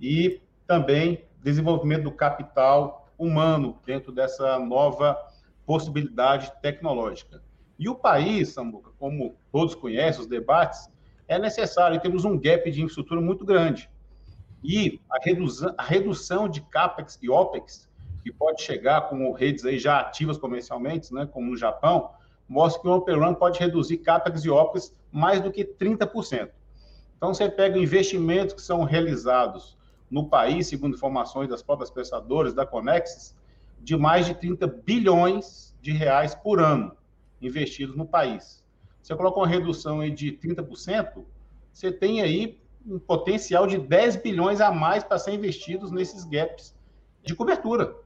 e 0.00 0.40
também 0.66 1.24
desenvolvimento 1.42 2.04
do 2.04 2.12
capital 2.12 3.12
humano 3.18 3.78
dentro 3.84 4.10
dessa 4.10 4.58
nova 4.58 5.18
possibilidade 5.66 6.50
tecnológica. 6.62 7.43
E 7.78 7.88
o 7.88 7.94
país, 7.94 8.50
Samuca, 8.50 8.90
como 8.98 9.36
todos 9.50 9.74
conhecem 9.74 10.20
os 10.20 10.26
debates, 10.26 10.88
é 11.26 11.38
necessário, 11.38 12.00
temos 12.00 12.24
um 12.24 12.38
gap 12.38 12.70
de 12.70 12.80
infraestrutura 12.80 13.20
muito 13.20 13.44
grande. 13.44 13.90
E 14.62 15.00
a 15.10 15.18
redução, 15.22 15.74
a 15.76 15.82
redução 15.82 16.48
de 16.48 16.60
CAPEX 16.60 17.18
e 17.22 17.28
OPEX, 17.28 17.88
que 18.22 18.32
pode 18.32 18.62
chegar 18.62 19.08
com 19.08 19.32
redes 19.32 19.64
aí 19.64 19.78
já 19.78 20.00
ativas 20.00 20.38
comercialmente, 20.38 21.12
né, 21.12 21.26
como 21.26 21.50
no 21.50 21.56
Japão, 21.56 22.10
mostra 22.48 22.80
que 22.80 22.88
o 22.88 22.92
Open 22.92 23.16
Run 23.16 23.34
pode 23.34 23.58
reduzir 23.58 23.98
CAPEX 23.98 24.44
e 24.44 24.50
OPEX 24.50 24.94
mais 25.10 25.40
do 25.40 25.50
que 25.50 25.64
30%. 25.64 26.50
Então, 27.16 27.34
você 27.34 27.48
pega 27.48 27.78
investimentos 27.78 28.54
que 28.54 28.62
são 28.62 28.84
realizados 28.84 29.76
no 30.10 30.28
país, 30.28 30.66
segundo 30.66 30.94
informações 30.94 31.48
das 31.48 31.62
próprias 31.62 31.90
prestadoras 31.90 32.54
da 32.54 32.64
Conexis, 32.64 33.34
de 33.80 33.96
mais 33.96 34.26
de 34.26 34.34
30 34.34 34.66
bilhões 34.66 35.74
de 35.80 35.92
reais 35.92 36.34
por 36.34 36.60
ano 36.60 36.96
investidos 37.46 37.96
no 37.96 38.06
país. 38.06 38.64
Você 39.02 39.14
coloca 39.14 39.38
uma 39.38 39.46
redução 39.46 40.00
aí 40.00 40.10
de 40.10 40.32
30%, 40.32 41.24
você 41.72 41.92
tem 41.92 42.22
aí 42.22 42.58
um 42.86 42.98
potencial 42.98 43.66
de 43.66 43.78
10 43.78 44.16
bilhões 44.16 44.60
a 44.60 44.70
mais 44.70 45.04
para 45.04 45.18
ser 45.18 45.32
investidos 45.32 45.90
nesses 45.90 46.24
gaps 46.24 46.74
de 47.22 47.34
cobertura. 47.34 47.96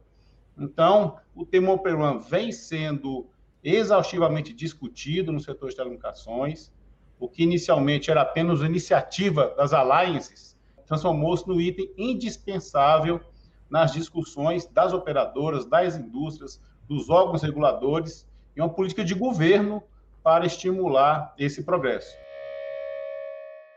Então, 0.57 1.17
o 1.35 1.45
tema 1.45 1.73
Open 1.73 1.95
Run 1.95 2.19
vem 2.19 2.51
sendo 2.51 3.29
exaustivamente 3.63 4.53
discutido 4.53 5.33
no 5.33 5.41
setor 5.41 5.71
de 5.71 5.77
telecomunicações. 5.77 6.73
O 7.19 7.29
que 7.29 7.43
inicialmente 7.43 8.11
era 8.11 8.23
apenas 8.23 8.61
iniciativa 8.61 9.55
das 9.57 9.73
alliances, 9.73 10.57
transformou-se 10.87 11.47
no 11.47 11.61
item 11.61 11.93
indispensável 11.97 13.21
nas 13.69 13.93
discussões 13.93 14.67
das 14.67 14.93
operadoras, 14.93 15.67
das 15.67 15.97
indústrias, 15.97 16.61
dos 16.89 17.11
órgãos 17.11 17.43
reguladores 17.43 18.28
e 18.59 18.61
uma 18.61 18.69
política 18.69 19.05
de 19.05 19.15
governo 19.15 19.83
para 20.23 20.45
estimular 20.45 21.33
esse 21.39 21.63
progresso. 21.63 22.13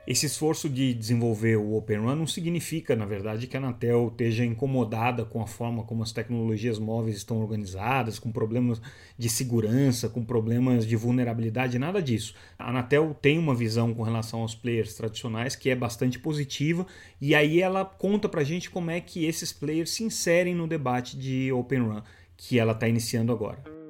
Esse 0.08 0.26
esforço 0.26 0.68
de 0.68 0.96
desenvolver 0.96 1.58
o 1.58 1.76
Open 1.76 2.00
Run 2.00 2.16
não 2.16 2.26
significa, 2.26 2.96
na 2.96 3.06
verdade, 3.06 3.46
que 3.46 3.56
a 3.56 3.60
Anatel 3.60 4.08
esteja 4.08 4.44
incomodada 4.44 5.24
com 5.24 5.44
a 5.44 5.46
forma 5.46 5.84
como 5.84 6.02
as 6.02 6.12
tecnologias 6.12 6.80
móveis 6.80 7.18
estão 7.18 7.40
organizadas, 7.40 8.18
com 8.18 8.32
problemas 8.32 8.82
de 9.16 9.30
segurança, 9.30 10.10
com 10.10 10.26
problemas 10.26 10.88
de 10.88 10.96
vulnerabilidade, 10.96 11.78
nada 11.78 12.02
disso. 12.02 12.34
A 12.58 12.72
Anatel 12.72 13.16
tem 13.22 13.38
uma 13.38 13.54
visão 13.54 13.94
com 13.94 14.02
relação 14.02 14.42
aos 14.42 14.56
players 14.56 14.96
tradicionais 14.96 15.56
que 15.56 15.70
é 15.70 15.76
bastante 15.76 16.18
positiva 16.18 16.88
e 17.22 17.36
aí 17.36 17.62
ela 17.62 17.86
conta 17.86 18.28
pra 18.28 18.44
gente 18.44 18.72
como 18.72 18.90
é 18.90 19.00
que 19.00 19.26
esses 19.26 19.54
players 19.54 19.92
se 19.92 20.04
inserem 20.04 20.56
no 20.56 20.68
debate 20.68 21.16
de 21.16 21.52
Open 21.52 21.82
Run 21.82 22.02
que 22.36 22.58
ela 22.58 22.72
está 22.72 22.88
iniciando 22.88 23.32
agora. 23.32 23.81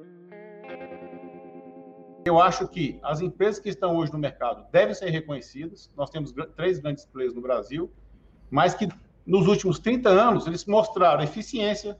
Eu 2.24 2.40
acho 2.40 2.68
que 2.68 3.00
as 3.02 3.20
empresas 3.20 3.58
que 3.58 3.68
estão 3.68 3.96
hoje 3.96 4.12
no 4.12 4.18
mercado 4.18 4.64
devem 4.70 4.94
ser 4.94 5.10
reconhecidas. 5.10 5.90
Nós 5.96 6.08
temos 6.08 6.32
três 6.54 6.78
grandes 6.78 7.04
players 7.04 7.34
no 7.34 7.40
Brasil, 7.40 7.90
mas 8.48 8.74
que 8.74 8.88
nos 9.26 9.48
últimos 9.48 9.80
30 9.80 10.08
anos 10.08 10.46
eles 10.46 10.64
mostraram 10.64 11.22
eficiência, 11.22 11.98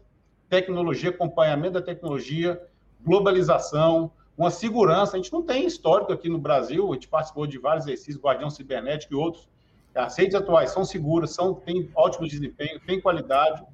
tecnologia, 0.49 1.11
acompanhamento 1.11 1.75
da 1.75 1.83
tecnologia, 1.83 2.63
globalização, 3.01 4.13
uma 4.39 4.51
segurança. 4.51 5.17
A 5.17 5.17
gente 5.17 5.33
não 5.33 5.43
tem 5.43 5.67
histórico 5.67 6.13
aqui 6.13 6.29
no 6.29 6.39
Brasil, 6.39 6.89
a 6.91 6.95
gente 6.95 7.09
participou 7.09 7.45
de 7.45 7.59
vários 7.59 7.87
exercícios, 7.87 8.23
Guardião 8.23 8.49
Cibernético 8.49 9.15
e 9.15 9.17
outros. 9.17 9.49
As 9.93 10.17
redes 10.17 10.37
atuais 10.37 10.71
são 10.71 10.85
seguras, 10.85 11.33
são, 11.33 11.53
têm 11.53 11.91
ótimo 11.97 12.29
desempenho, 12.29 12.81
têm 12.87 13.01
qualidade. 13.01 13.65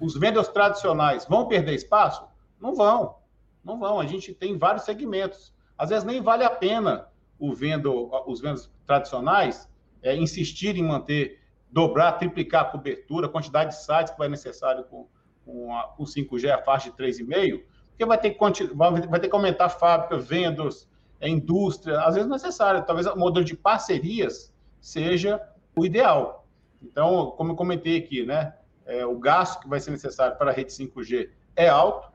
Os 0.00 0.14
vendedores 0.14 0.48
tradicionais 0.48 1.24
vão 1.26 1.46
perder 1.46 1.74
espaço? 1.74 2.24
Não 2.60 2.74
vão, 2.74 3.16
não 3.64 3.78
vão. 3.78 4.00
A 4.00 4.06
gente 4.06 4.34
tem 4.34 4.58
vários 4.58 4.84
segmentos. 4.84 5.54
Às 5.78 5.90
vezes 5.90 6.04
nem 6.04 6.20
vale 6.20 6.44
a 6.44 6.50
pena 6.50 7.08
o 7.38 7.54
vendo, 7.54 8.10
os 8.26 8.40
vendas 8.40 8.70
tradicionais 8.86 9.68
é, 10.02 10.16
insistir 10.16 10.76
em 10.76 10.82
manter, 10.82 11.40
dobrar, 11.70 12.12
triplicar 12.12 12.62
a 12.62 12.64
cobertura, 12.66 13.26
a 13.26 13.30
quantidade 13.30 13.70
de 13.70 13.82
sites 13.82 14.12
que 14.12 14.18
vai 14.18 14.28
necessário 14.28 14.84
com, 14.84 15.06
com, 15.44 15.76
a, 15.76 15.82
com 15.88 16.04
5G, 16.04 16.50
a 16.50 16.62
faixa 16.62 16.90
de 16.90 16.96
3,5, 16.96 17.62
porque 17.90 18.04
vai 18.04 18.18
ter, 18.18 18.30
que, 18.30 18.74
vai 18.74 19.20
ter 19.20 19.28
que 19.28 19.34
aumentar 19.34 19.66
a 19.66 19.70
fábrica, 19.70 20.18
vendas, 20.18 20.88
a 21.20 21.28
indústria, 21.28 22.00
às 22.00 22.14
vezes 22.14 22.28
necessário. 22.28 22.84
Talvez 22.84 23.06
o 23.06 23.16
modelo 23.16 23.44
de 23.44 23.56
parcerias 23.56 24.54
seja 24.80 25.40
o 25.74 25.84
ideal. 25.84 26.46
Então, 26.82 27.32
como 27.32 27.52
eu 27.52 27.56
comentei 27.56 27.96
aqui, 27.96 28.24
né, 28.24 28.54
é, 28.84 29.04
o 29.04 29.18
gasto 29.18 29.60
que 29.60 29.68
vai 29.68 29.80
ser 29.80 29.90
necessário 29.90 30.36
para 30.36 30.50
a 30.50 30.54
rede 30.54 30.72
5G 30.72 31.30
é 31.56 31.68
alto, 31.68 32.12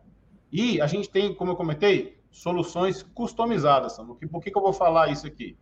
e 0.52 0.80
a 0.80 0.88
gente 0.88 1.10
tem, 1.10 1.34
como 1.34 1.52
eu 1.52 1.56
comentei, 1.56 2.21
soluções 2.32 3.04
customizadas. 3.04 3.98
Por 3.98 4.42
que, 4.42 4.50
que 4.50 4.58
eu 4.58 4.62
vou 4.62 4.74
falar 4.74 5.10
isso 5.10 5.28
aqui? 5.28 5.58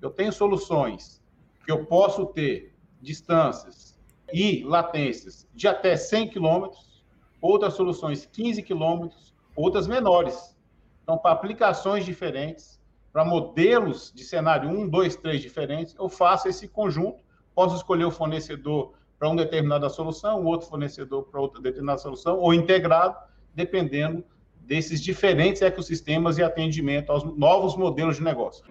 Eu 0.00 0.10
tenho 0.10 0.32
soluções 0.32 1.22
que 1.64 1.72
eu 1.72 1.86
posso 1.86 2.26
ter 2.26 2.74
distâncias 3.00 3.98
e 4.32 4.62
latências 4.62 5.48
de 5.54 5.66
até 5.66 5.96
100 5.96 6.28
quilômetros, 6.28 7.02
outras 7.40 7.74
soluções 7.74 8.26
15 8.26 8.62
quilômetros, 8.62 9.34
outras 9.56 9.86
menores. 9.86 10.56
Então, 11.02 11.18
para 11.18 11.32
aplicações 11.32 12.04
diferentes, 12.04 12.80
para 13.12 13.24
modelos 13.24 14.12
de 14.14 14.22
cenário 14.22 14.68
1, 14.68 14.88
2, 14.88 15.16
3 15.16 15.40
diferentes, 15.40 15.94
eu 15.98 16.08
faço 16.08 16.48
esse 16.48 16.68
conjunto, 16.68 17.24
posso 17.54 17.74
escolher 17.76 18.04
o 18.04 18.10
fornecedor 18.10 18.92
para 19.18 19.28
uma 19.28 19.36
determinada 19.36 19.88
solução, 19.88 20.44
outro 20.44 20.68
fornecedor 20.68 21.24
para 21.24 21.40
outra 21.40 21.60
determinada 21.60 21.98
solução, 21.98 22.38
ou 22.38 22.54
integrado, 22.54 23.16
dependendo 23.54 24.24
desses 24.70 25.02
diferentes 25.02 25.62
ecossistemas 25.62 26.38
e 26.38 26.44
atendimento 26.44 27.10
aos 27.10 27.24
novos 27.36 27.76
modelos 27.76 28.18
de 28.18 28.22
negócio. 28.22 28.64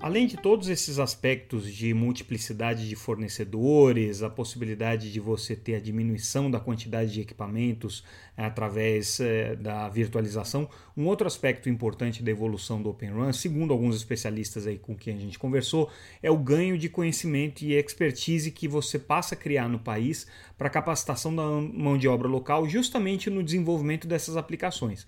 Além 0.00 0.28
de 0.28 0.36
todos 0.36 0.68
esses 0.68 1.00
aspectos 1.00 1.74
de 1.74 1.92
multiplicidade 1.92 2.88
de 2.88 2.94
fornecedores, 2.94 4.22
a 4.22 4.30
possibilidade 4.30 5.12
de 5.12 5.18
você 5.18 5.56
ter 5.56 5.74
a 5.74 5.80
diminuição 5.80 6.48
da 6.48 6.60
quantidade 6.60 7.12
de 7.12 7.20
equipamentos 7.20 8.04
é, 8.36 8.44
através 8.44 9.18
é, 9.18 9.56
da 9.56 9.88
virtualização, 9.88 10.68
um 10.96 11.06
outro 11.06 11.26
aspecto 11.26 11.68
importante 11.68 12.22
da 12.22 12.30
evolução 12.30 12.80
do 12.80 12.90
Open 12.90 13.10
Run, 13.10 13.32
segundo 13.32 13.72
alguns 13.72 13.96
especialistas 13.96 14.68
aí 14.68 14.78
com 14.78 14.94
quem 14.94 15.16
a 15.16 15.18
gente 15.18 15.36
conversou, 15.36 15.90
é 16.22 16.30
o 16.30 16.38
ganho 16.38 16.78
de 16.78 16.88
conhecimento 16.88 17.62
e 17.62 17.74
expertise 17.74 18.52
que 18.52 18.68
você 18.68 19.00
passa 19.00 19.34
a 19.34 19.38
criar 19.38 19.68
no 19.68 19.80
país 19.80 20.28
para 20.56 20.70
capacitação 20.70 21.34
da 21.34 21.42
mão 21.42 21.98
de 21.98 22.06
obra 22.06 22.28
local, 22.28 22.68
justamente 22.68 23.28
no 23.28 23.42
desenvolvimento 23.42 24.06
dessas 24.06 24.36
aplicações. 24.36 25.04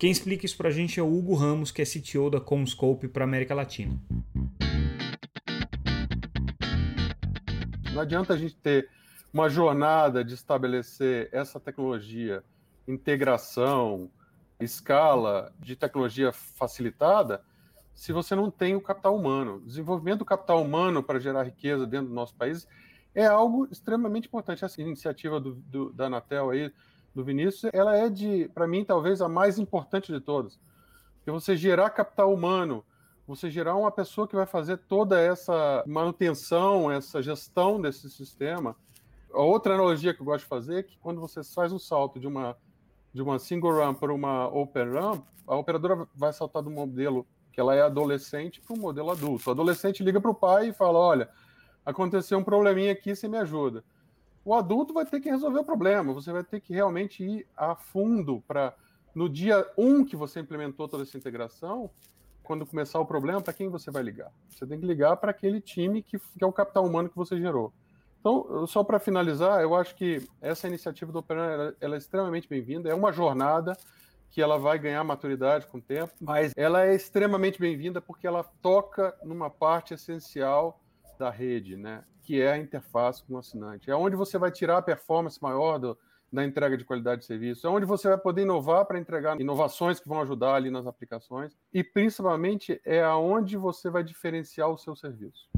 Quem 0.00 0.10
explica 0.10 0.46
isso 0.46 0.56
para 0.56 0.70
a 0.70 0.72
gente 0.72 0.98
é 0.98 1.02
o 1.02 1.14
Hugo 1.14 1.34
Ramos, 1.34 1.70
que 1.70 1.82
é 1.82 1.84
CTO 1.84 2.30
da 2.30 2.40
Comscope 2.40 3.06
para 3.06 3.22
América 3.22 3.54
Latina. 3.54 4.00
Não 7.92 8.00
adianta 8.00 8.32
a 8.32 8.36
gente 8.38 8.56
ter 8.56 8.88
uma 9.30 9.50
jornada 9.50 10.24
de 10.24 10.32
estabelecer 10.32 11.28
essa 11.32 11.60
tecnologia, 11.60 12.42
integração, 12.88 14.10
escala 14.58 15.52
de 15.58 15.76
tecnologia 15.76 16.32
facilitada, 16.32 17.42
se 17.94 18.10
você 18.10 18.34
não 18.34 18.50
tem 18.50 18.74
o 18.74 18.80
capital 18.80 19.14
humano. 19.14 19.60
Desenvolvimento 19.66 20.20
do 20.20 20.24
capital 20.24 20.62
humano 20.62 21.02
para 21.02 21.20
gerar 21.20 21.42
riqueza 21.42 21.86
dentro 21.86 22.08
do 22.08 22.14
nosso 22.14 22.34
país 22.36 22.66
é 23.14 23.26
algo 23.26 23.68
extremamente 23.70 24.28
importante. 24.28 24.64
Essa 24.64 24.80
iniciativa 24.80 25.38
do, 25.38 25.56
do, 25.56 25.92
da 25.92 26.06
Anatel 26.06 26.48
aí, 26.48 26.72
do 27.14 27.24
Vinícius, 27.24 27.70
ela 27.72 27.96
é 27.96 28.08
de, 28.08 28.48
para 28.54 28.66
mim, 28.66 28.84
talvez 28.84 29.20
a 29.20 29.28
mais 29.28 29.58
importante 29.58 30.12
de 30.12 30.20
todas. 30.20 30.58
Porque 31.16 31.30
você 31.30 31.56
gerar 31.56 31.90
capital 31.90 32.32
humano, 32.32 32.84
você 33.26 33.50
gerar 33.50 33.76
uma 33.76 33.90
pessoa 33.90 34.26
que 34.26 34.36
vai 34.36 34.46
fazer 34.46 34.78
toda 34.78 35.20
essa 35.20 35.84
manutenção, 35.86 36.90
essa 36.90 37.22
gestão 37.22 37.80
desse 37.80 38.10
sistema. 38.10 38.74
A 39.32 39.40
outra 39.40 39.74
analogia 39.74 40.14
que 40.14 40.20
eu 40.20 40.26
gosto 40.26 40.44
de 40.44 40.48
fazer 40.48 40.78
é 40.78 40.82
que 40.82 40.98
quando 40.98 41.20
você 41.20 41.42
faz 41.44 41.72
um 41.72 41.78
salto 41.78 42.18
de 42.18 42.26
uma 42.26 42.56
de 43.12 43.20
uma 43.20 43.40
single 43.40 43.72
run 43.72 43.94
para 43.94 44.14
uma 44.14 44.46
open 44.46 44.88
run, 44.88 45.20
a 45.46 45.56
operadora 45.56 46.06
vai 46.14 46.32
saltar 46.32 46.62
do 46.62 46.70
modelo 46.70 47.26
que 47.52 47.60
ela 47.60 47.74
é 47.74 47.82
adolescente 47.82 48.60
para 48.60 48.74
um 48.74 48.78
modelo 48.78 49.10
adulto. 49.10 49.48
O 49.48 49.52
adolescente 49.52 50.02
liga 50.02 50.20
para 50.20 50.30
o 50.30 50.34
pai 50.34 50.68
e 50.68 50.72
fala: 50.72 50.98
Olha, 50.98 51.28
aconteceu 51.84 52.38
um 52.38 52.44
probleminha 52.44 52.92
aqui, 52.92 53.14
você 53.14 53.26
me 53.26 53.36
ajuda. 53.36 53.84
O 54.44 54.54
adulto 54.54 54.94
vai 54.94 55.04
ter 55.04 55.20
que 55.20 55.30
resolver 55.30 55.60
o 55.60 55.64
problema, 55.64 56.12
você 56.12 56.32
vai 56.32 56.42
ter 56.42 56.60
que 56.60 56.72
realmente 56.72 57.22
ir 57.22 57.46
a 57.56 57.74
fundo 57.74 58.42
para, 58.46 58.74
no 59.14 59.28
dia 59.28 59.66
1 59.76 59.86
um 59.86 60.04
que 60.04 60.16
você 60.16 60.40
implementou 60.40 60.88
toda 60.88 61.02
essa 61.02 61.16
integração, 61.16 61.90
quando 62.42 62.66
começar 62.66 62.98
o 62.98 63.06
problema, 63.06 63.40
para 63.40 63.52
quem 63.52 63.68
você 63.68 63.90
vai 63.90 64.02
ligar? 64.02 64.32
Você 64.48 64.66
tem 64.66 64.80
que 64.80 64.86
ligar 64.86 65.16
para 65.16 65.30
aquele 65.30 65.60
time 65.60 66.02
que, 66.02 66.18
que, 66.18 66.42
é 66.42 66.46
o 66.46 66.52
capital 66.52 66.84
humano 66.84 67.08
que 67.08 67.16
você 67.16 67.38
gerou. 67.38 67.72
Então, 68.18 68.66
só 68.66 68.82
para 68.82 68.98
finalizar, 68.98 69.62
eu 69.62 69.74
acho 69.74 69.94
que 69.94 70.26
essa 70.40 70.66
iniciativa 70.66 71.12
do 71.12 71.20
Operan 71.20 71.46
ela, 71.46 71.76
ela 71.80 71.94
é 71.94 71.98
extremamente 71.98 72.48
bem-vinda. 72.48 72.90
É 72.90 72.94
uma 72.94 73.12
jornada 73.12 73.76
que 74.30 74.42
ela 74.42 74.58
vai 74.58 74.78
ganhar 74.78 75.02
maturidade 75.04 75.66
com 75.66 75.78
o 75.78 75.82
tempo, 75.82 76.12
mas 76.20 76.52
ela 76.56 76.84
é 76.84 76.94
extremamente 76.94 77.60
bem-vinda 77.60 78.00
porque 78.00 78.26
ela 78.26 78.44
toca 78.60 79.16
numa 79.24 79.48
parte 79.48 79.94
essencial 79.94 80.80
da 81.18 81.30
rede, 81.30 81.76
né? 81.76 82.04
Que 82.22 82.40
é 82.40 82.52
a 82.52 82.58
interface 82.58 83.22
com 83.24 83.34
o 83.34 83.38
assinante. 83.38 83.90
É 83.90 83.96
onde 83.96 84.16
você 84.16 84.38
vai 84.38 84.50
tirar 84.50 84.78
a 84.78 84.82
performance 84.82 85.40
maior 85.42 85.78
do, 85.78 85.98
da 86.32 86.44
entrega 86.44 86.76
de 86.76 86.84
qualidade 86.84 87.22
de 87.22 87.26
serviço, 87.26 87.66
é 87.66 87.70
onde 87.70 87.84
você 87.84 88.08
vai 88.08 88.18
poder 88.18 88.42
inovar 88.42 88.84
para 88.84 88.98
entregar 88.98 89.40
inovações 89.40 89.98
que 89.98 90.08
vão 90.08 90.20
ajudar 90.20 90.54
ali 90.54 90.70
nas 90.70 90.86
aplicações 90.86 91.56
e 91.72 91.82
principalmente 91.82 92.80
é 92.84 93.02
aonde 93.02 93.56
você 93.56 93.90
vai 93.90 94.04
diferenciar 94.04 94.68
o 94.68 94.78
seu 94.78 94.94
serviço. 94.94 95.48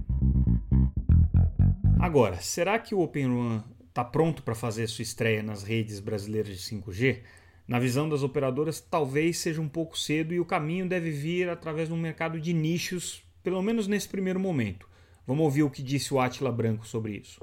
Agora, 2.01 2.37
será 2.40 2.79
que 2.79 2.94
o 2.94 3.01
OpenRun 3.01 3.62
está 3.88 4.05
pronto 4.05 4.42
para 4.42 4.55
fazer 4.55 4.87
sua 4.87 5.03
estreia 5.03 5.42
nas 5.42 5.62
redes 5.62 6.01
brasileiras 6.01 6.59
de 6.59 6.62
5G? 6.62 7.22
Na 7.68 7.79
visão 7.79 8.09
das 8.09 8.22
operadoras, 8.22 8.81
talvez 8.81 9.38
seja 9.38 9.61
um 9.61 9.68
pouco 9.68 9.96
cedo 9.96 10.35
e 10.35 10.40
o 10.40 10.44
caminho 10.44 10.88
deve 10.88 11.11
vir 11.11 11.48
através 11.48 11.88
de 11.88 11.94
um 11.94 11.98
mercado 11.98 12.40
de 12.40 12.53
nichos, 12.53 13.22
pelo 13.42 13.62
menos 13.62 13.87
nesse 13.87 14.09
primeiro 14.09 14.40
momento. 14.40 14.88
Vamos 15.26 15.44
ouvir 15.44 15.62
o 15.62 15.70
que 15.70 15.82
disse 15.82 16.12
o 16.12 16.20
Atila 16.20 16.52
Branco 16.52 16.87
sobre 16.87 17.16
isso 17.16 17.40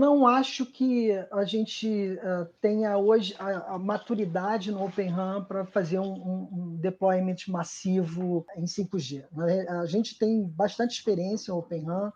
não 0.00 0.26
acho 0.26 0.64
que 0.64 1.12
a 1.30 1.44
gente 1.44 1.86
uh, 1.88 2.46
tenha 2.60 2.96
hoje 2.96 3.34
a, 3.38 3.74
a, 3.74 3.78
maturidade 3.78 4.72
no 4.72 4.84
Open 4.84 5.08
RAM 5.08 5.44
para 5.44 5.64
fazer 5.66 5.98
um, 5.98 6.12
um, 6.12 6.76
deployment 6.76 7.36
massivo 7.48 8.46
em 8.56 8.64
5G. 8.64 9.24
Né? 9.32 9.68
A 9.68 9.86
gente 9.86 10.18
tem 10.18 10.42
bastante 10.42 10.92
experiência 10.92 11.52
no 11.52 11.60
Open 11.60 11.84
RAM. 11.84 12.12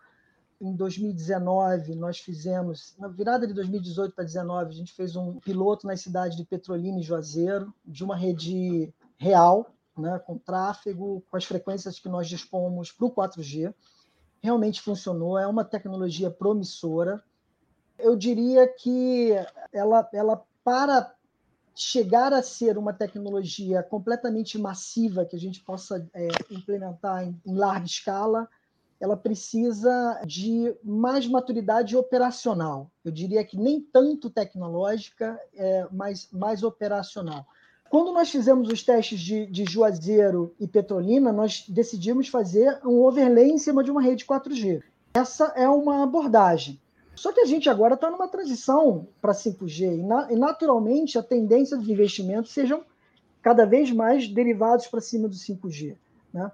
Em 0.59 0.75
2019, 0.75 1.95
nós 1.95 2.17
fizemos, 2.19 2.95
na 2.97 3.07
virada 3.07 3.45
de 3.45 3.53
2018 3.53 4.15
para 4.15 4.23
2019, 4.23 4.69
a 4.69 4.77
gente 4.77 4.93
fez 4.93 5.15
um 5.15 5.39
piloto 5.39 5.85
na 5.85 5.95
cidade 5.97 6.37
de 6.37 6.45
Petrolina 6.45 6.99
e 6.99 7.03
Juazeiro, 7.03 7.73
de 7.85 8.03
uma 8.03 8.15
rede 8.15 8.91
real, 9.17 9.74
né, 9.97 10.19
com 10.19 10.37
tráfego, 10.37 11.23
com 11.29 11.37
as 11.37 11.45
frequências 11.45 11.99
que 11.99 12.09
nós 12.09 12.27
dispomos 12.27 12.91
para 12.91 13.05
o 13.05 13.11
4G. 13.11 13.73
Realmente 14.41 14.81
funcionou, 14.81 15.37
é 15.37 15.47
uma 15.47 15.65
tecnologia 15.65 16.29
promissora 16.29 17.23
eu 17.97 18.15
diria 18.15 18.67
que 18.67 19.31
ela, 19.71 20.07
ela 20.13 20.43
para 20.63 21.13
chegar 21.73 22.33
a 22.33 22.41
ser 22.41 22.77
uma 22.77 22.93
tecnologia 22.93 23.83
completamente 23.83 24.57
massiva 24.57 25.25
que 25.25 25.35
a 25.35 25.39
gente 25.39 25.61
possa 25.61 26.07
é, 26.13 26.27
implementar 26.49 27.23
em, 27.23 27.39
em, 27.45 27.55
larga 27.55 27.85
escala, 27.85 28.47
ela 28.99 29.17
precisa 29.17 30.21
de 30.25 30.73
mais 30.81 31.27
maturidade 31.27 31.97
operacional. 31.97 32.89
Eu 33.03 33.11
diria 33.11 33.43
que 33.43 33.57
nem 33.57 33.81
tanto 33.81 34.29
tecnológica, 34.29 35.37
é, 35.53 35.85
mas 35.91 36.29
mais 36.31 36.63
operacional. 36.63 37.45
Quando 37.89 38.11
nós 38.11 38.29
fizemos 38.29 38.69
os 38.69 38.83
testes 38.83 39.19
de, 39.19 39.45
de 39.45 39.63
Juazeiro 39.65 40.53
e 40.59 40.67
Petrolina, 40.67 41.31
nós 41.31 41.65
decidimos 41.69 42.27
fazer 42.27 42.79
um 42.83 43.01
overlay 43.03 43.49
em 43.49 43.57
cima 43.57 43.83
de 43.83 43.91
uma 43.91 44.01
rede 44.01 44.25
4G. 44.25 44.81
Essa 45.13 45.53
é 45.55 45.67
uma 45.69 46.03
abordagem. 46.03 46.79
Só 47.15 47.31
que 47.31 47.39
a 47.39 47.45
gente 47.45 47.69
agora 47.69 47.93
está 47.93 48.11
numa 48.11 48.27
transição 48.27 49.07
para 49.21 49.31
5G 49.31 49.99
e, 49.99 50.03
na, 50.03 50.31
e, 50.31 50.35
naturalmente, 50.35 51.17
a 51.17 51.23
tendência 51.23 51.77
dos 51.77 51.87
investimentos 51.87 52.51
sejam 52.51 52.83
cada 53.41 53.65
vez 53.65 53.91
mais 53.91 54.27
derivados 54.27 54.87
para 54.87 54.99
cima 54.99 55.29
do 55.29 55.35
5G. 55.35 55.95
Né? 56.33 56.51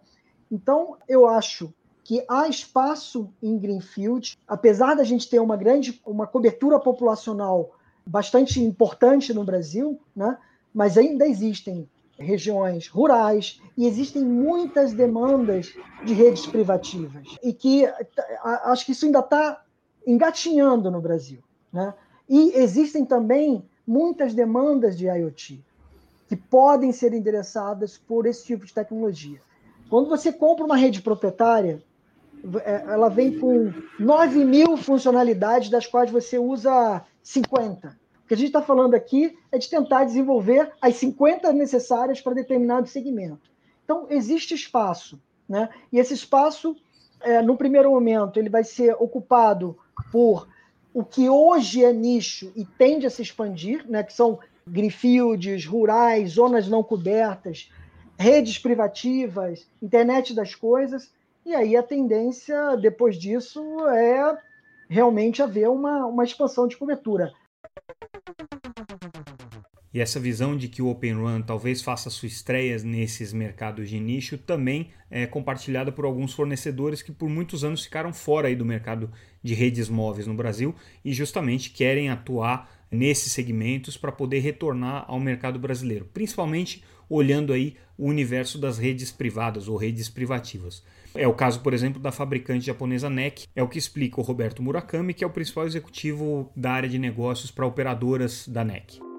Então, 0.51 0.97
eu 1.07 1.27
acho 1.27 1.73
que 2.03 2.23
há 2.27 2.47
espaço 2.47 3.29
em 3.41 3.57
Greenfield, 3.57 4.37
apesar 4.47 4.95
da 4.95 5.03
gente 5.03 5.29
ter 5.29 5.39
uma 5.39 5.55
grande 5.55 6.01
uma 6.05 6.27
cobertura 6.27 6.79
populacional 6.79 7.71
bastante 8.05 8.61
importante 8.61 9.33
no 9.33 9.43
Brasil, 9.43 9.99
né? 10.15 10.37
Mas 10.73 10.97
ainda 10.97 11.27
existem 11.27 11.87
regiões 12.17 12.87
rurais 12.87 13.61
e 13.75 13.87
existem 13.87 14.23
muitas 14.23 14.93
demandas 14.93 15.73
de 16.05 16.13
redes 16.13 16.45
privativas 16.45 17.27
e 17.43 17.51
que 17.51 17.85
acho 18.43 18.85
que 18.85 18.91
isso 18.91 19.05
ainda 19.05 19.19
está 19.19 19.63
engatinhando 20.05 20.91
no 20.91 21.01
Brasil. 21.01 21.39
Né? 21.73 21.93
E 22.29 22.53
existem 22.55 23.05
também 23.05 23.63
muitas 23.85 24.33
demandas 24.33 24.97
de 24.97 25.07
IoT 25.07 25.63
que 26.27 26.35
podem 26.35 26.91
ser 26.91 27.13
endereçadas 27.13 27.97
por 27.97 28.25
esse 28.25 28.45
tipo 28.45 28.65
de 28.65 28.73
tecnologia. 28.73 29.41
Quando 29.89 30.07
você 30.07 30.31
compra 30.31 30.63
uma 30.63 30.77
rede 30.77 31.01
proprietária, 31.01 31.83
é, 32.63 32.83
ela 32.87 33.09
vem 33.09 33.37
com 33.37 33.73
9 33.99 34.45
mil 34.45 34.77
funcionalidades, 34.77 35.69
das 35.69 35.85
quais 35.85 36.09
você 36.09 36.39
usa 36.39 37.03
50. 37.21 37.99
Que 38.31 38.35
a 38.35 38.37
gente 38.37 38.47
está 38.47 38.61
falando 38.61 38.93
aqui 38.93 39.37
é 39.51 39.57
de 39.57 39.69
tentar 39.69 40.05
desenvolver 40.05 40.71
as 40.81 40.95
50 40.95 41.51
necessárias 41.51 42.21
para 42.21 42.33
determinado 42.33 42.87
segmento. 42.87 43.51
Então, 43.83 44.07
existe 44.09 44.53
espaço. 44.53 45.21
Né? 45.49 45.67
E 45.91 45.99
esse 45.99 46.13
espaço, 46.13 46.77
é, 47.19 47.41
no 47.41 47.57
primeiro 47.57 47.91
momento, 47.91 48.39
ele 48.39 48.47
vai 48.47 48.63
ser 48.63 48.93
ocupado 48.93 49.77
por 50.13 50.47
o 50.93 51.03
que 51.03 51.27
hoje 51.27 51.83
é 51.83 51.91
nicho 51.91 52.53
e 52.55 52.63
tende 52.63 53.05
a 53.05 53.09
se 53.09 53.21
expandir, 53.21 53.85
né, 53.85 54.01
que 54.01 54.13
são 54.13 54.39
greenfields, 54.65 55.65
rurais, 55.65 56.31
zonas 56.31 56.69
não 56.69 56.81
cobertas, 56.81 57.69
redes 58.17 58.57
privativas, 58.57 59.67
internet 59.81 60.33
das 60.33 60.55
coisas, 60.55 61.11
e 61.45 61.53
aí 61.53 61.75
a 61.75 61.83
tendência, 61.83 62.77
depois 62.77 63.17
disso, 63.17 63.61
é 63.89 64.37
realmente 64.87 65.43
haver 65.43 65.67
uma, 65.67 66.05
uma 66.05 66.23
expansão 66.23 66.65
de 66.65 66.77
cobertura. 66.77 67.33
E 69.93 69.99
essa 69.99 70.19
visão 70.19 70.55
de 70.55 70.69
que 70.69 70.81
o 70.81 70.87
Open 70.87 71.13
Run 71.13 71.41
talvez 71.41 71.81
faça 71.81 72.09
sua 72.09 72.27
estreia 72.27 72.77
nesses 72.79 73.33
mercados 73.33 73.89
de 73.89 73.99
nicho 73.99 74.37
também 74.37 74.89
é 75.09 75.25
compartilhada 75.25 75.91
por 75.91 76.05
alguns 76.05 76.33
fornecedores 76.33 77.01
que 77.01 77.11
por 77.11 77.29
muitos 77.29 77.63
anos 77.63 77.83
ficaram 77.83 78.13
fora 78.13 78.55
do 78.55 78.65
mercado 78.65 79.11
de 79.43 79.53
redes 79.53 79.89
móveis 79.89 80.27
no 80.27 80.33
Brasil 80.33 80.73
e 81.03 81.13
justamente 81.13 81.71
querem 81.71 82.09
atuar 82.09 82.71
nesses 82.89 83.31
segmentos 83.33 83.97
para 83.97 84.11
poder 84.11 84.39
retornar 84.39 85.05
ao 85.07 85.19
mercado 85.19 85.59
brasileiro, 85.59 86.09
principalmente 86.13 86.83
olhando 87.09 87.51
aí 87.51 87.75
o 87.97 88.07
universo 88.07 88.57
das 88.57 88.77
redes 88.77 89.11
privadas 89.11 89.67
ou 89.67 89.75
redes 89.75 90.09
privativas. 90.09 90.83
É 91.13 91.27
o 91.27 91.33
caso, 91.33 91.59
por 91.59 91.73
exemplo, 91.73 92.01
da 92.01 92.11
fabricante 92.11 92.65
japonesa 92.65 93.09
NEC, 93.09 93.45
é 93.53 93.61
o 93.61 93.67
que 93.67 93.77
explica 93.77 94.21
o 94.21 94.23
Roberto 94.23 94.63
Murakami, 94.63 95.13
que 95.13 95.23
é 95.23 95.27
o 95.27 95.31
principal 95.31 95.65
executivo 95.65 96.49
da 96.55 96.71
área 96.71 96.87
de 96.87 96.97
negócios 96.97 97.51
para 97.51 97.65
operadoras 97.65 98.47
da 98.47 98.63
NEC. 98.63 99.10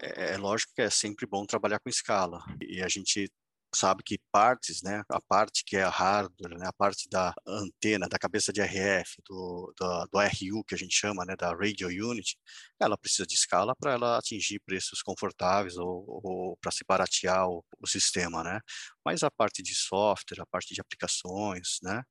É, 0.00 0.34
é, 0.34 0.36
lógico 0.36 0.72
que 0.74 0.82
é 0.82 0.90
sempre 0.90 1.26
bom 1.26 1.44
trabalhar 1.44 1.78
com 1.80 1.88
escala. 1.88 2.42
E 2.60 2.82
a 2.82 2.88
gente 2.88 3.30
sabe 3.74 4.02
que 4.02 4.18
partes, 4.32 4.82
né, 4.82 5.02
a 5.10 5.20
parte 5.20 5.62
que 5.64 5.76
é 5.76 5.82
a 5.82 5.90
hardware, 5.90 6.58
né, 6.58 6.66
a 6.66 6.72
parte 6.72 7.08
da 7.10 7.34
antena, 7.46 8.08
da 8.08 8.18
cabeça 8.18 8.52
de 8.52 8.60
RF, 8.62 9.16
do, 9.26 9.74
do, 9.78 10.06
do 10.10 10.18
RU 10.18 10.64
que 10.64 10.74
a 10.74 10.78
gente 10.78 10.94
chama, 10.94 11.24
né, 11.24 11.36
da 11.36 11.50
Radio 11.50 11.88
Unit, 11.88 12.38
ela 12.80 12.96
precisa 12.96 13.26
de 13.26 13.34
escala 13.34 13.74
para 13.76 13.92
ela 13.92 14.18
atingir 14.18 14.60
preços 14.60 15.02
confortáveis 15.02 15.76
ou, 15.76 16.04
ou 16.08 16.56
para 16.58 16.72
se 16.72 16.84
baratear 16.88 17.46
o, 17.48 17.64
o, 17.80 17.86
sistema, 17.86 18.42
né. 18.42 18.60
Mas 19.04 19.22
a 19.22 19.30
parte 19.30 19.62
de 19.62 19.74
software, 19.74 20.40
a 20.40 20.46
parte 20.46 20.74
de 20.74 20.80
aplicações, 20.80 21.78
né, 21.82 22.02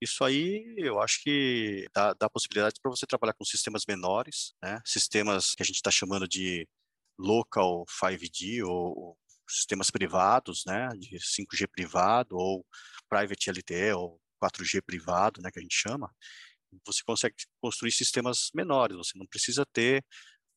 isso 0.00 0.24
aí 0.24 0.64
eu 0.78 1.00
acho 1.00 1.22
que 1.22 1.86
dá, 1.94 2.14
dá 2.14 2.28
possibilidade 2.30 2.74
para 2.82 2.90
você 2.90 3.06
trabalhar 3.06 3.34
com 3.34 3.44
sistemas 3.44 3.84
menores, 3.86 4.54
né, 4.62 4.80
sistemas 4.84 5.54
que 5.54 5.62
a 5.62 5.66
gente 5.66 5.76
está 5.76 5.90
chamando 5.90 6.26
de 6.26 6.66
local 7.22 7.84
5G 7.88 8.62
ou, 8.64 9.16
sistemas 9.48 9.90
privados, 9.90 10.64
né, 10.66 10.88
de 10.98 11.18
5G 11.18 11.66
privado 11.66 12.36
ou 12.36 12.64
private 13.08 13.50
LTE 13.50 13.92
ou 13.92 14.20
4G 14.42 14.80
privado, 14.80 15.40
né, 15.42 15.50
que 15.50 15.58
a 15.58 15.62
gente 15.62 15.76
chama, 15.76 16.10
você 16.86 17.02
consegue 17.04 17.34
construir 17.60 17.92
sistemas 17.92 18.50
menores, 18.54 18.96
você 18.96 19.18
não 19.18 19.26
precisa 19.26 19.64
ter 19.66 20.04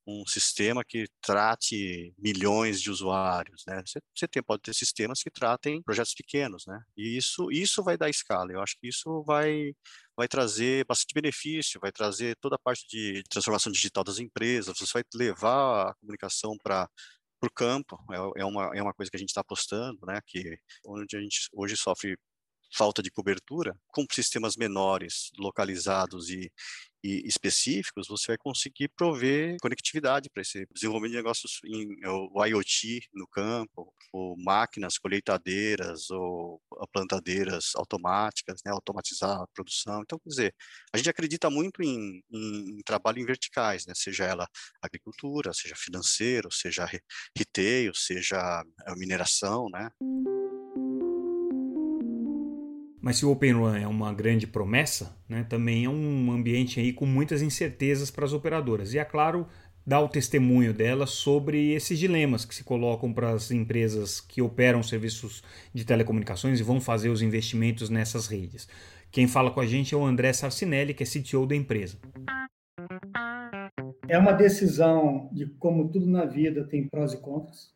um 0.08 0.26
sistema 0.28 0.84
que 0.84 1.08
trate 1.22 2.14
milhões 2.18 2.82
de 2.82 2.92
usuários, 2.92 3.64
né? 3.68 3.82
Você, 3.86 4.28
tem, 4.28 4.44
pode 4.44 4.62
ter 4.62 4.74
sistemas 4.74 5.22
que 5.22 5.32
tratem 5.32 5.82
projetos 5.82 6.14
pequenos, 6.14 6.66
né? 6.68 6.80
E 6.96 7.18
isso, 7.18 7.52
isso 7.52 7.84
vai 7.84 7.98
dar 7.98 8.10
escala. 8.10 8.52
Eu 8.52 8.62
acho 8.62 8.76
que 8.80 8.88
isso 8.88 9.24
vai, 9.24 9.74
vai 10.16 10.28
trazer 10.28 10.86
bastante 10.86 11.14
benefício, 11.14 11.80
vai 11.80 11.92
trazer 11.92 12.36
toda 12.40 12.56
a 12.56 12.60
parte 12.60 12.86
de 12.88 13.24
transformação 13.30 13.72
digital 13.72 14.04
das 14.04 14.20
empresas, 14.20 14.78
você 14.78 14.94
vai 14.94 15.04
levar 15.16 15.90
a 15.90 15.96
comunicação 15.96 16.56
para 16.64 16.88
o 17.44 17.50
campo, 17.50 17.98
é, 18.12 18.42
é, 18.42 18.46
uma, 18.46 18.72
é 18.76 18.82
uma 18.82 18.94
coisa 18.94 19.10
que 19.10 19.18
a 19.18 19.20
gente 19.20 19.30
está 19.30 19.42
apostando, 19.42 20.00
né, 20.06 20.20
que 20.26 20.58
onde 20.86 21.16
a 21.16 21.22
gente 21.22 21.48
hoje 21.54 21.78
sofre 21.78 22.18
falta 22.76 23.02
de 23.02 23.12
cobertura, 23.12 23.76
com 23.88 24.06
sistemas 24.12 24.56
menores, 24.56 25.32
localizados 25.38 26.30
e 26.30 26.52
específicos, 27.26 28.08
você 28.08 28.34
vai 28.34 28.38
conseguir 28.38 28.90
prover 28.90 29.58
conectividade 29.62 30.30
para 30.30 30.42
esse 30.42 30.66
desenvolvimento 30.74 31.12
de 31.12 31.18
negócios 31.18 31.60
em 31.66 31.96
o 32.06 32.46
IoT 32.46 33.08
no 33.14 33.28
campo, 33.28 33.94
ou 34.12 34.36
máquinas 34.38 34.98
colheitadeiras 34.98 36.10
ou 36.10 36.62
plantadeiras 36.94 37.72
automáticas, 37.76 38.62
né, 38.66 38.72
automatizar 38.72 39.42
a 39.42 39.48
produção. 39.54 40.02
Então, 40.02 40.18
quer 40.20 40.30
dizer, 40.30 40.56
a 40.94 40.98
gente 40.98 41.10
acredita 41.10 41.50
muito 41.50 41.82
em, 41.84 42.24
em, 42.32 42.80
em 42.80 42.84
trabalho 42.84 43.20
em 43.20 43.26
verticais, 43.26 43.86
né, 43.86 43.94
seja 43.96 44.24
ela 44.26 44.48
agricultura, 44.82 45.54
seja 45.54 45.76
financeiro, 45.76 46.50
seja 46.52 46.90
retail, 47.38 47.94
seja 47.94 48.64
eh, 48.88 48.96
mineração, 48.96 49.68
né. 49.70 49.90
Mas 53.06 53.18
se 53.18 53.26
o 53.28 53.30
Open 53.30 53.52
Run 53.52 53.76
é 53.76 53.88
uma 53.88 54.12
grande 54.12 54.48
promessa, 54.48 55.16
né, 55.30 55.46
também 55.48 55.86
é 55.86 55.90
um 55.90 56.32
ambiente 56.32 56.80
aí 56.80 56.92
com 56.92 57.06
muitas 57.06 57.44
incertezas 57.44 58.10
para 58.10 58.26
as 58.26 58.34
operadoras. 58.34 58.96
E 58.96 58.98
é 58.98 59.06
claro, 59.06 59.46
dá 59.86 60.00
o 60.00 60.10
testemunho 60.10 60.74
dela 60.74 61.06
sobre 61.06 61.74
esses 61.74 62.00
dilemas 62.00 62.46
que 62.46 62.56
se 62.56 62.64
colocam 62.64 63.14
para 63.14 63.30
as 63.30 63.52
empresas 63.52 64.20
que 64.20 64.42
operam 64.42 64.82
serviços 64.82 65.44
de 65.72 65.86
telecomunicações 65.86 66.60
e 66.60 66.64
vão 66.64 66.82
fazer 66.82 67.10
os 67.10 67.22
investimentos 67.22 67.92
nessas 67.92 68.26
redes. 68.26 68.68
Quem 69.12 69.28
fala 69.28 69.52
com 69.52 69.60
a 69.60 69.68
gente 69.68 69.94
é 69.94 69.98
o 69.98 70.04
André 70.04 70.34
Sarcinelli, 70.34 70.96
que 70.96 71.04
é 71.04 71.06
CTO 71.06 71.46
da 71.46 71.56
empresa. 71.56 72.00
É 74.08 74.18
uma 74.18 74.32
decisão 74.32 75.30
de 75.32 75.46
como 75.60 75.90
tudo 75.90 76.08
na 76.08 76.26
vida 76.26 76.64
tem 76.64 76.88
prós 76.88 77.14
e 77.14 77.18
contras. 77.18 77.72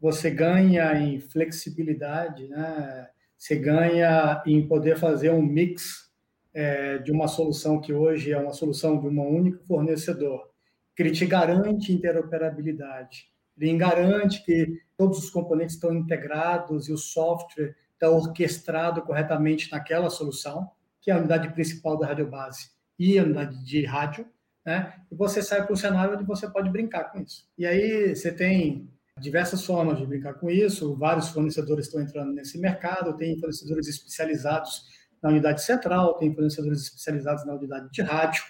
Você 0.00 0.30
ganha 0.30 0.94
em 0.94 1.20
flexibilidade, 1.20 2.48
né? 2.48 3.10
Você 3.40 3.56
ganha 3.56 4.42
em 4.44 4.68
poder 4.68 4.98
fazer 4.98 5.30
um 5.30 5.40
mix 5.40 6.12
é, 6.52 6.98
de 6.98 7.10
uma 7.10 7.26
solução 7.26 7.80
que 7.80 7.90
hoje 7.90 8.32
é 8.32 8.38
uma 8.38 8.52
solução 8.52 9.00
de 9.00 9.06
um 9.06 9.18
único 9.18 9.64
fornecedor, 9.64 10.50
que 10.94 11.02
ele 11.02 11.10
te 11.10 11.24
garante 11.24 11.90
interoperabilidade, 11.90 13.30
ele 13.56 13.78
garante 13.78 14.44
que 14.44 14.82
todos 14.94 15.18
os 15.18 15.30
componentes 15.30 15.76
estão 15.76 15.94
integrados 15.94 16.90
e 16.90 16.92
o 16.92 16.98
software 16.98 17.74
está 17.94 18.10
orquestrado 18.10 19.00
corretamente 19.00 19.72
naquela 19.72 20.10
solução, 20.10 20.70
que 21.00 21.10
é 21.10 21.14
a 21.14 21.18
unidade 21.18 21.48
principal 21.54 21.98
da 21.98 22.08
radiobase 22.08 22.72
e 22.98 23.18
a 23.18 23.22
unidade 23.22 23.64
de 23.64 23.86
rádio, 23.86 24.26
né? 24.66 25.00
E 25.10 25.14
você 25.14 25.40
sai 25.40 25.64
para 25.64 25.72
um 25.72 25.76
cenário 25.76 26.14
onde 26.14 26.24
você 26.24 26.46
pode 26.46 26.68
brincar 26.68 27.04
com 27.04 27.20
isso. 27.20 27.48
E 27.56 27.64
aí 27.64 28.14
você 28.14 28.30
tem 28.30 28.90
diversas 29.20 29.64
formas 29.64 29.98
de 29.98 30.06
brincar 30.06 30.34
com 30.34 30.50
isso, 30.50 30.96
vários 30.96 31.28
fornecedores 31.28 31.86
estão 31.86 32.00
entrando 32.00 32.32
nesse 32.32 32.58
mercado, 32.58 33.16
tem 33.16 33.38
fornecedores 33.38 33.86
especializados 33.86 34.88
na 35.22 35.28
unidade 35.28 35.62
central, 35.62 36.14
tem 36.14 36.34
fornecedores 36.34 36.82
especializados 36.82 37.44
na 37.46 37.54
unidade 37.54 37.90
de 37.90 38.02
rádio. 38.02 38.42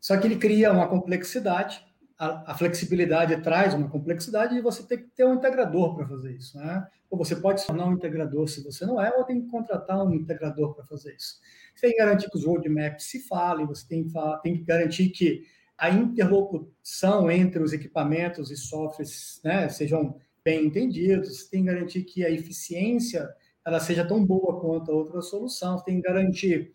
Só 0.00 0.16
que 0.16 0.26
ele 0.26 0.36
cria 0.36 0.72
uma 0.72 0.88
complexidade, 0.88 1.84
a, 2.18 2.52
a 2.52 2.54
flexibilidade 2.54 3.40
traz 3.42 3.74
uma 3.74 3.88
complexidade 3.88 4.56
e 4.56 4.60
você 4.60 4.82
tem 4.84 4.98
que 4.98 5.08
ter 5.10 5.24
um 5.24 5.34
integrador 5.34 5.96
para 5.96 6.06
fazer 6.06 6.32
isso. 6.32 6.56
Né? 6.56 6.86
Ou 7.10 7.18
você 7.18 7.36
pode 7.36 7.60
se 7.60 7.66
tornar 7.66 7.86
um 7.86 7.92
integrador 7.92 8.48
se 8.48 8.62
você 8.62 8.86
não 8.86 9.00
é, 9.00 9.12
ou 9.16 9.24
tem 9.24 9.40
que 9.40 9.48
contratar 9.48 10.04
um 10.04 10.14
integrador 10.14 10.74
para 10.74 10.84
fazer 10.84 11.14
isso. 11.14 11.40
Você 11.74 11.86
tem 11.86 11.90
que 11.92 11.98
garantir 11.98 12.30
que 12.30 12.36
os 12.36 12.44
roadmaps 12.44 13.06
se 13.06 13.26
falem, 13.26 13.66
você 13.66 13.86
tem, 13.88 14.06
tem 14.42 14.56
que 14.56 14.64
garantir 14.64 15.10
que 15.10 15.42
a 15.76 15.90
interlocução 15.90 17.30
entre 17.30 17.62
os 17.62 17.72
equipamentos 17.72 18.50
e 18.50 18.56
softwares 18.56 19.40
né, 19.44 19.68
sejam 19.68 20.16
bem 20.44 20.66
entendidos, 20.66 21.44
tem 21.44 21.64
que 21.64 21.66
garantir 21.72 22.02
que 22.04 22.24
a 22.24 22.30
eficiência 22.30 23.28
ela 23.64 23.78
seja 23.78 24.04
tão 24.04 24.24
boa 24.24 24.60
quanto 24.60 24.90
a 24.90 24.94
outra 24.94 25.22
solução, 25.22 25.80
tem 25.82 25.96
que 25.96 26.08
garantir 26.08 26.74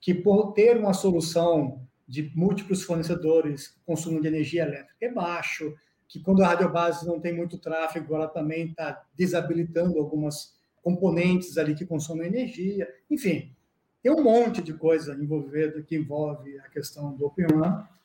que 0.00 0.14
por 0.14 0.52
ter 0.52 0.76
uma 0.76 0.94
solução 0.94 1.82
de 2.06 2.32
múltiplos 2.34 2.82
fornecedores, 2.82 3.76
o 3.82 3.86
consumo 3.86 4.20
de 4.20 4.28
energia 4.28 4.62
elétrica 4.62 4.96
é 5.00 5.12
baixo, 5.12 5.74
que 6.08 6.20
quando 6.20 6.42
a 6.42 6.48
radiobase 6.48 7.06
não 7.06 7.20
tem 7.20 7.34
muito 7.34 7.58
tráfego, 7.58 8.14
ela 8.14 8.28
também 8.28 8.70
está 8.70 9.04
desabilitando 9.14 9.98
algumas 9.98 10.56
componentes 10.82 11.58
ali 11.58 11.74
que 11.74 11.84
consomem 11.84 12.28
energia, 12.28 12.88
enfim, 13.10 13.54
tem 14.02 14.12
um 14.12 14.22
monte 14.22 14.62
de 14.62 14.72
coisa 14.72 15.14
envolvida 15.14 15.82
que 15.82 15.96
envolve 15.96 16.58
a 16.60 16.68
questão 16.68 17.14
do 17.14 17.26
Open 17.26 17.46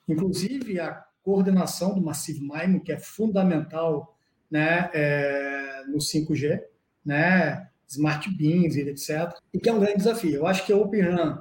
inclusive 0.07 0.79
a 0.79 1.03
coordenação 1.23 1.95
do 1.95 2.01
Massive 2.01 2.41
MIMO, 2.41 2.81
que 2.81 2.91
é 2.91 2.99
fundamental 2.99 4.17
né, 4.51 4.89
é, 4.93 5.83
no 5.87 5.97
5G, 5.97 6.61
né, 7.05 7.69
Smart 7.87 8.29
Beams, 8.29 8.77
etc., 8.77 9.33
e 9.53 9.59
que 9.59 9.69
é 9.69 9.73
um 9.73 9.79
grande 9.79 9.97
desafio. 9.97 10.35
Eu 10.35 10.47
acho 10.47 10.65
que 10.65 10.73
a 10.73 10.77
Open 10.77 11.01
Run 11.01 11.37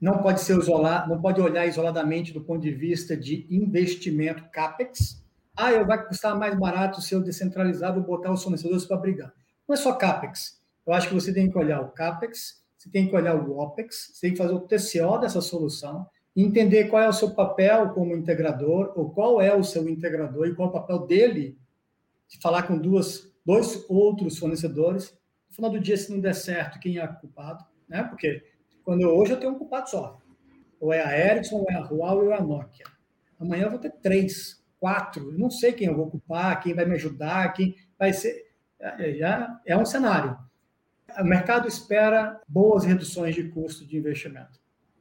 não 0.00 0.18
pode 0.18 0.40
ser 0.40 0.58
isolado, 0.58 1.10
não 1.10 1.20
pode 1.20 1.40
olhar 1.40 1.66
isoladamente 1.66 2.32
do 2.32 2.40
ponto 2.40 2.62
de 2.62 2.70
vista 2.70 3.16
de 3.16 3.46
investimento 3.50 4.44
CAPEX. 4.50 5.22
Ah, 5.56 5.72
eu 5.72 5.86
vai 5.86 6.04
custar 6.06 6.36
mais 6.38 6.58
barato 6.58 7.02
se 7.02 7.14
eu 7.14 7.22
descentralizar, 7.22 7.92
vou 7.92 8.02
botar 8.02 8.32
os 8.32 8.42
fornecedores 8.42 8.84
para 8.84 8.96
brigar. 8.96 9.32
Não 9.68 9.74
é 9.74 9.76
só 9.76 9.92
CAPEX. 9.92 10.60
Eu 10.86 10.94
acho 10.94 11.08
que 11.08 11.14
você 11.14 11.32
tem 11.32 11.50
que 11.50 11.58
olhar 11.58 11.80
o 11.82 11.90
CAPEX, 11.90 12.60
você 12.76 12.88
tem 12.88 13.06
que 13.06 13.14
olhar 13.14 13.36
o 13.36 13.58
OPEX, 13.58 14.10
você 14.12 14.20
tem 14.22 14.30
que 14.32 14.38
fazer 14.38 14.54
o 14.54 14.60
TCO 14.60 15.18
dessa 15.20 15.42
solução, 15.42 16.06
entender 16.36 16.84
qual 16.88 17.02
é 17.02 17.08
o 17.08 17.12
seu 17.12 17.30
papel 17.34 17.90
como 17.90 18.16
integrador, 18.16 18.92
ou 18.96 19.10
qual 19.10 19.40
é 19.40 19.54
o 19.54 19.64
seu 19.64 19.88
integrador 19.88 20.46
e 20.46 20.54
qual 20.54 20.68
é 20.68 20.70
o 20.70 20.74
papel 20.74 21.06
dele 21.06 21.58
de 22.28 22.38
falar 22.40 22.62
com 22.62 22.78
duas, 22.78 23.30
dois 23.44 23.84
outros 23.88 24.38
fornecedores. 24.38 25.12
No 25.48 25.56
final 25.56 25.70
do 25.70 25.80
dia, 25.80 25.96
se 25.96 26.12
não 26.12 26.20
der 26.20 26.34
certo, 26.34 26.78
quem 26.78 26.98
é 26.98 27.06
culpado? 27.06 27.64
Né? 27.88 28.02
Porque 28.04 28.44
quando 28.84 29.02
eu, 29.02 29.16
hoje 29.16 29.32
eu 29.32 29.40
tenho 29.40 29.52
um 29.52 29.58
culpado 29.58 29.90
só. 29.90 30.18
Ou 30.78 30.92
é 30.92 31.02
a 31.02 31.18
Ericsson, 31.18 31.56
ou 31.56 31.66
é 31.68 31.74
a 31.74 31.80
Huawei, 31.80 32.28
ou 32.28 32.32
é 32.32 32.36
a 32.36 32.42
Nokia. 32.42 32.86
Amanhã 33.38 33.64
eu 33.64 33.70
vou 33.70 33.80
ter 33.80 33.90
três, 33.90 34.62
quatro. 34.78 35.32
Eu 35.32 35.38
não 35.38 35.50
sei 35.50 35.72
quem 35.72 35.88
eu 35.88 35.96
vou 35.96 36.10
culpar, 36.10 36.62
quem 36.62 36.74
vai 36.74 36.84
me 36.84 36.94
ajudar, 36.94 37.52
quem 37.52 37.74
vai 37.98 38.12
ser. 38.12 38.48
É, 38.78 39.14
já 39.14 39.60
é 39.66 39.76
um 39.76 39.84
cenário. 39.84 40.38
O 41.18 41.24
mercado 41.24 41.66
espera 41.66 42.40
boas 42.48 42.84
reduções 42.84 43.34
de 43.34 43.48
custo 43.48 43.86
de 43.86 43.98
investimento. 43.98 44.60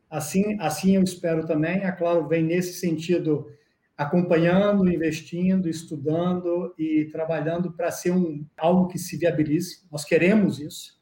Assim, 0.10 0.58
assim 0.60 0.96
eu 0.96 1.04
espero 1.04 1.46
também. 1.46 1.84
A 1.84 1.92
Claro 1.92 2.28
vem 2.28 2.44
nesse 2.44 2.74
sentido 2.74 3.48
acompanhando, 3.96 4.90
investindo, 4.90 5.68
estudando 5.68 6.74
e 6.78 7.10
trabalhando 7.12 7.72
para 7.72 7.92
ser 7.92 8.12
um, 8.12 8.46
algo 8.58 8.88
que 8.88 8.98
se 8.98 9.18
viabilize. 9.18 9.84
Nós 9.92 10.06
queremos 10.06 10.60
isso. 10.60 10.98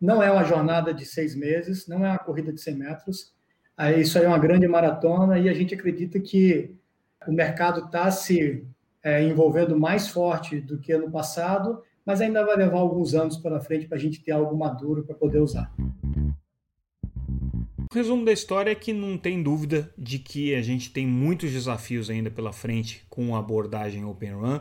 Não 0.00 0.20
é 0.20 0.30
uma 0.30 0.42
jornada 0.42 0.92
de 0.92 1.06
seis 1.06 1.36
meses, 1.36 1.86
não 1.86 2.04
é 2.04 2.08
uma 2.08 2.18
corrida 2.18 2.52
de 2.52 2.60
100 2.60 2.74
metros. 2.74 3.32
Isso 3.96 4.18
aí 4.18 4.24
é 4.24 4.28
uma 4.28 4.38
grande 4.38 4.66
maratona 4.66 5.38
e 5.38 5.48
a 5.48 5.54
gente 5.54 5.74
acredita 5.74 6.18
que 6.18 6.74
o 7.26 7.32
mercado 7.32 7.86
está 7.86 8.10
se 8.10 8.66
é, 9.02 9.22
envolvendo 9.22 9.78
mais 9.78 10.08
forte 10.08 10.60
do 10.60 10.78
que 10.78 10.92
ano 10.92 11.10
passado, 11.10 11.82
mas 12.04 12.20
ainda 12.20 12.44
vai 12.44 12.56
levar 12.56 12.80
alguns 12.80 13.14
anos 13.14 13.36
para 13.36 13.60
frente 13.60 13.86
para 13.86 13.96
a 13.96 14.00
gente 14.00 14.20
ter 14.20 14.32
algo 14.32 14.56
maduro 14.56 15.04
para 15.04 15.14
poder 15.14 15.38
usar. 15.38 15.72
O 17.92 17.94
resumo 17.94 18.24
da 18.24 18.32
história 18.32 18.70
é 18.70 18.74
que 18.74 18.90
não 18.90 19.18
tem 19.18 19.42
dúvida 19.42 19.92
de 19.98 20.18
que 20.18 20.54
a 20.54 20.62
gente 20.62 20.90
tem 20.90 21.06
muitos 21.06 21.52
desafios 21.52 22.08
ainda 22.08 22.30
pela 22.30 22.50
frente 22.50 23.04
com 23.10 23.36
a 23.36 23.38
abordagem 23.38 24.02
Open 24.02 24.32
Run 24.32 24.60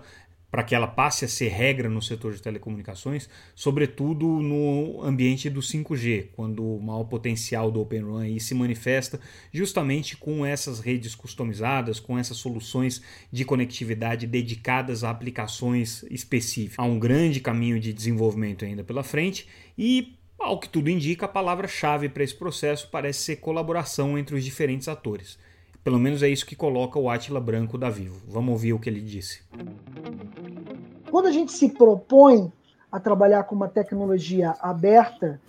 para 0.52 0.64
que 0.64 0.76
ela 0.76 0.86
passe 0.86 1.24
a 1.24 1.30
ser 1.30 1.48
regra 1.48 1.88
no 1.88 2.02
setor 2.02 2.34
de 2.34 2.42
telecomunicações, 2.42 3.30
sobretudo 3.56 4.28
no 4.28 5.02
ambiente 5.02 5.50
do 5.50 5.62
5G, 5.62 6.32
quando 6.34 6.62
o 6.62 6.82
maior 6.82 7.06
potencial 7.06 7.72
do 7.72 7.80
Open 7.80 8.02
Run 8.02 8.18
aí 8.18 8.38
se 8.38 8.54
manifesta 8.54 9.18
justamente 9.50 10.18
com 10.18 10.46
essas 10.46 10.82
redes 10.82 11.16
customizadas, 11.16 12.02
com 12.02 12.20
essas 12.20 12.36
soluções 12.36 13.02
de 13.32 13.46
conectividade 13.46 14.28
dedicadas 14.28 15.06
a 15.06 15.10
aplicações 15.10 16.04
específicas. 16.12 16.80
Há 16.80 16.84
um 16.84 17.00
grande 17.00 17.40
caminho 17.40 17.80
de 17.80 17.94
desenvolvimento 17.94 18.66
ainda 18.66 18.84
pela 18.84 19.04
frente 19.04 19.48
e 19.78 20.20
ao 20.46 20.60
que 20.60 20.68
tudo 20.68 20.90
indica, 20.90 21.26
a 21.26 21.30
palavra-chave 21.30 22.10
para 22.10 22.24
esse 22.24 22.36
processo 22.36 22.90
parece 22.92 23.20
ser 23.20 23.36
colaboração 23.38 24.18
entre 24.18 24.36
os 24.36 24.44
diferentes 24.44 24.88
atores. 24.88 25.38
Pelo 25.84 25.98
menos 25.98 26.22
é 26.22 26.30
isso 26.30 26.46
que 26.46 26.56
coloca 26.56 27.00
o 27.00 27.10
Atila 27.10 27.40
Branco 27.40 27.78
da 27.78 27.90
Vivo. 27.90 28.22
Vamos 28.28 28.52
ouvir 28.52 28.74
o 28.74 28.80
que 28.80 28.90
ele 28.90 29.02
disse. 29.02 29.42
Quando 31.10 31.28
a 31.28 31.32
gente 31.32 31.52
se 31.52 31.70
propõe 31.70 32.52
a 32.92 33.00
trabalhar 33.00 33.44
com 33.46 33.56
uma 33.56 33.68
tecnologia 33.68 34.56
aberta, 34.62 35.42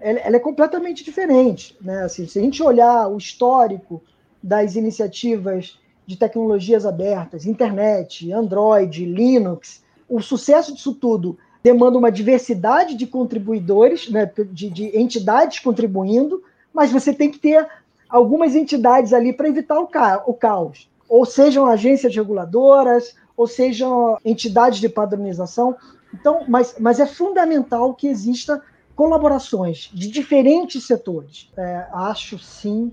ela 0.00 0.36
é 0.36 0.40
completamente 0.40 1.04
diferente. 1.04 1.76
Né? 1.80 2.02
Assim, 2.02 2.26
se 2.26 2.38
a 2.38 2.42
gente 2.42 2.62
olhar 2.62 3.08
o 3.08 3.16
histórico 3.16 4.02
das 4.42 4.76
iniciativas 4.76 5.78
de 6.06 6.16
tecnologias 6.16 6.86
abertas, 6.86 7.46
internet, 7.46 8.32
Android, 8.32 9.04
Linux, 9.04 9.82
o 10.08 10.20
sucesso 10.20 10.74
disso 10.74 10.94
tudo 10.94 11.38
demanda 11.68 11.98
uma 11.98 12.10
diversidade 12.10 12.94
de 12.94 13.06
contribuidores, 13.06 14.08
né, 14.08 14.30
de, 14.50 14.70
de 14.70 14.98
entidades 14.98 15.58
contribuindo, 15.58 16.42
mas 16.72 16.90
você 16.90 17.12
tem 17.12 17.30
que 17.30 17.38
ter 17.38 17.68
algumas 18.08 18.54
entidades 18.54 19.12
ali 19.12 19.34
para 19.34 19.50
evitar 19.50 19.78
o, 19.78 19.86
ca 19.86 20.22
o 20.26 20.32
caos. 20.32 20.88
Ou 21.06 21.26
sejam 21.26 21.66
agências 21.66 22.14
reguladoras, 22.16 23.14
ou 23.36 23.46
sejam 23.46 24.18
entidades 24.24 24.80
de 24.80 24.88
padronização. 24.88 25.76
Então, 26.14 26.44
mas, 26.48 26.76
mas 26.80 27.00
é 27.00 27.06
fundamental 27.06 27.92
que 27.94 28.08
exista 28.08 28.62
colaborações 28.96 29.90
de 29.92 30.10
diferentes 30.10 30.86
setores. 30.86 31.52
É, 31.54 31.86
acho 31.92 32.38
sim 32.38 32.90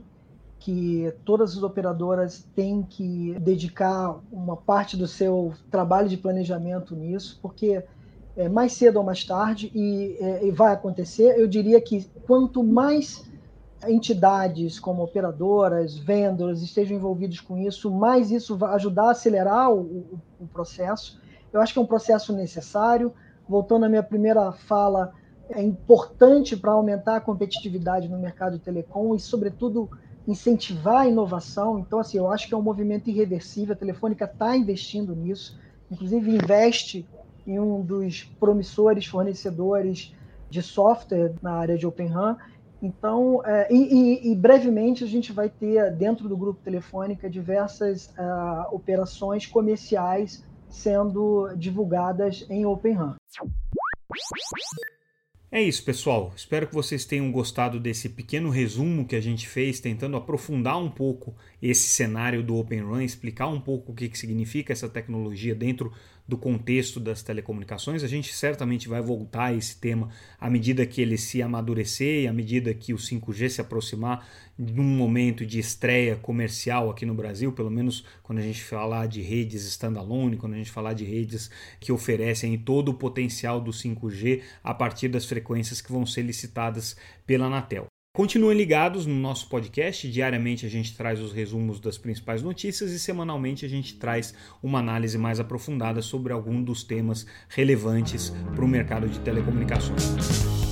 que 0.59 1.13
todas 1.23 1.55
as 1.55 1.63
operadoras 1.63 2.45
têm 2.53 2.83
que 2.83 3.37
dedicar 3.39 4.19
uma 4.31 4.57
parte 4.57 4.97
do 4.97 5.07
seu 5.07 5.53
trabalho 5.71 6.09
de 6.09 6.17
planejamento 6.17 6.93
nisso, 6.93 7.39
porque 7.41 7.83
é, 8.37 8.49
mais 8.49 8.73
cedo 8.73 8.97
ou 8.97 9.03
mais 9.03 9.23
tarde, 9.23 9.71
e, 9.73 10.17
é, 10.19 10.45
e 10.45 10.51
vai 10.51 10.73
acontecer, 10.73 11.39
eu 11.39 11.47
diria 11.47 11.79
que 11.79 12.05
quanto 12.25 12.63
mais 12.63 13.25
entidades 13.87 14.79
como 14.79 15.03
operadoras, 15.03 15.97
vendors 15.97 16.61
estejam 16.61 16.97
envolvidos 16.97 17.39
com 17.39 17.57
isso, 17.57 17.91
mais 17.91 18.31
isso 18.31 18.57
vai 18.57 18.73
ajudar 18.75 19.07
a 19.07 19.11
acelerar 19.11 19.71
o, 19.71 19.79
o, 19.79 20.19
o 20.41 20.47
processo. 20.47 21.19
Eu 21.53 21.61
acho 21.61 21.73
que 21.73 21.79
é 21.79 21.81
um 21.81 21.85
processo 21.85 22.33
necessário. 22.33 23.13
Voltando 23.47 23.85
à 23.85 23.89
minha 23.89 24.03
primeira 24.03 24.51
fala, 24.51 25.13
é 25.49 25.61
importante 25.61 26.57
para 26.57 26.71
aumentar 26.71 27.17
a 27.17 27.21
competitividade 27.21 28.09
no 28.09 28.17
mercado 28.17 28.57
telecom 28.57 29.15
e, 29.15 29.19
sobretudo, 29.19 29.89
incentivar 30.27 31.01
a 31.01 31.07
inovação. 31.07 31.79
Então, 31.79 31.99
assim, 31.99 32.17
eu 32.17 32.31
acho 32.31 32.47
que 32.47 32.53
é 32.53 32.57
um 32.57 32.61
movimento 32.61 33.09
irreversível. 33.09 33.73
A 33.73 33.77
Telefônica 33.77 34.25
está 34.25 34.57
investindo 34.57 35.15
nisso, 35.15 35.59
inclusive 35.91 36.35
investe 36.35 37.07
em 37.45 37.59
um 37.59 37.81
dos 37.81 38.23
promissores 38.39 39.05
fornecedores 39.05 40.13
de 40.49 40.61
software 40.61 41.33
na 41.41 41.53
área 41.53 41.77
de 41.77 41.85
Open 41.85 42.07
RAN. 42.07 42.37
Então, 42.81 43.41
é, 43.45 43.67
e, 43.73 43.77
e, 43.77 44.31
e, 44.31 44.35
brevemente 44.35 45.03
a 45.03 45.07
gente 45.07 45.31
vai 45.31 45.49
ter 45.49 45.91
dentro 45.95 46.27
do 46.29 46.37
grupo 46.37 46.61
Telefônica 46.61 47.29
diversas 47.29 48.07
uh, 48.09 48.75
operações 48.75 49.45
comerciais 49.45 50.43
sendo 50.69 51.53
divulgadas 51.55 52.45
em 52.49 52.65
Open 52.65 52.93
RAN. 52.93 53.15
É 55.51 55.61
isso, 55.61 55.85
pessoal. 55.85 56.33
Espero 56.35 56.67
que 56.67 56.73
vocês 56.73 57.05
tenham 57.05 57.31
gostado 57.31 57.79
desse 57.79 58.09
pequeno 58.09 58.49
resumo 58.49 59.05
que 59.05 59.15
a 59.15 59.21
gente 59.21 59.47
fez, 59.47 59.79
tentando 59.79 60.17
aprofundar 60.17 60.77
um 60.77 60.89
pouco 60.89 61.33
esse 61.67 61.87
cenário 61.87 62.43
do 62.43 62.57
Open 62.57 62.81
Run, 62.81 63.01
explicar 63.01 63.47
um 63.47 63.59
pouco 63.59 63.91
o 63.91 63.95
que, 63.95 64.07
que 64.07 64.19
significa 64.19 64.71
essa 64.71 64.87
tecnologia 64.87 65.55
dentro 65.55 65.91
do 66.27 66.37
contexto 66.37 66.99
das 66.99 67.23
telecomunicações. 67.23 68.03
A 68.03 68.07
gente 68.07 68.31
certamente 68.33 68.87
vai 68.87 69.01
voltar 69.01 69.45
a 69.45 69.53
esse 69.53 69.75
tema 69.77 70.09
à 70.39 70.47
medida 70.47 70.85
que 70.85 71.01
ele 71.01 71.17
se 71.17 71.41
amadurecer 71.41 72.23
e 72.23 72.27
à 72.27 72.33
medida 72.33 72.71
que 72.71 72.93
o 72.93 72.97
5G 72.97 73.49
se 73.49 73.61
aproximar 73.61 74.27
num 74.55 74.83
momento 74.83 75.43
de 75.43 75.57
estreia 75.57 76.15
comercial 76.15 76.91
aqui 76.91 77.03
no 77.03 77.15
Brasil, 77.15 77.51
pelo 77.51 77.71
menos 77.71 78.05
quando 78.21 78.39
a 78.39 78.43
gente 78.43 78.63
falar 78.63 79.07
de 79.07 79.21
redes 79.21 79.63
standalone, 79.65 80.37
quando 80.37 80.53
a 80.53 80.57
gente 80.57 80.71
falar 80.71 80.93
de 80.93 81.03
redes 81.03 81.49
que 81.79 81.91
oferecem 81.91 82.55
todo 82.59 82.89
o 82.89 82.93
potencial 82.93 83.59
do 83.59 83.71
5G 83.71 84.43
a 84.63 84.73
partir 84.73 85.07
das 85.07 85.25
frequências 85.25 85.81
que 85.81 85.91
vão 85.91 86.05
ser 86.05 86.21
licitadas 86.21 86.95
pela 87.25 87.47
Anatel. 87.47 87.87
Continuem 88.15 88.57
ligados 88.57 89.05
no 89.05 89.13
nosso 89.13 89.49
podcast. 89.49 90.09
Diariamente 90.09 90.65
a 90.65 90.69
gente 90.69 90.95
traz 90.95 91.19
os 91.19 91.33
resumos 91.33 91.81
das 91.81 91.97
principais 91.97 92.41
notícias 92.41 92.91
e 92.91 92.97
semanalmente 92.97 93.65
a 93.65 93.67
gente 93.67 93.95
traz 93.95 94.33
uma 94.63 94.79
análise 94.79 95.17
mais 95.17 95.37
aprofundada 95.37 96.01
sobre 96.01 96.31
algum 96.31 96.63
dos 96.63 96.81
temas 96.81 97.27
relevantes 97.49 98.29
para 98.55 98.63
o 98.63 98.69
mercado 98.69 99.09
de 99.09 99.19
telecomunicações. 99.19 100.64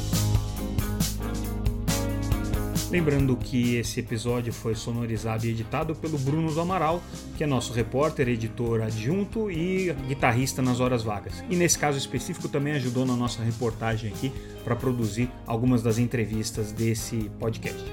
Lembrando 2.94 3.36
que 3.36 3.78
esse 3.78 4.02
episódio 4.02 4.54
foi 4.54 4.76
sonorizado 4.76 5.48
e 5.48 5.50
editado 5.50 5.96
pelo 5.96 6.16
Bruno 6.16 6.54
do 6.54 6.62
Amaral, 6.62 7.02
que 7.36 7.44
é 7.44 7.48
nosso 7.48 7.74
repórter, 7.74 8.30
editor 8.30 8.84
adjunto 8.84 9.50
e 9.50 9.92
guitarrista 10.08 10.62
nas 10.62 10.80
horas 10.80 11.02
vagas. 11.02 11.44
E 11.50 11.56
nesse 11.56 11.80
caso 11.80 11.98
específico 11.98 12.48
também 12.48 12.74
ajudou 12.74 13.04
na 13.04 13.16
nossa 13.16 13.42
reportagem 13.42 14.12
aqui 14.12 14.32
para 14.64 14.76
produzir 14.76 15.28
algumas 15.48 15.82
das 15.82 15.98
entrevistas 15.98 16.72
desse 16.72 17.32
podcast. 17.40 17.84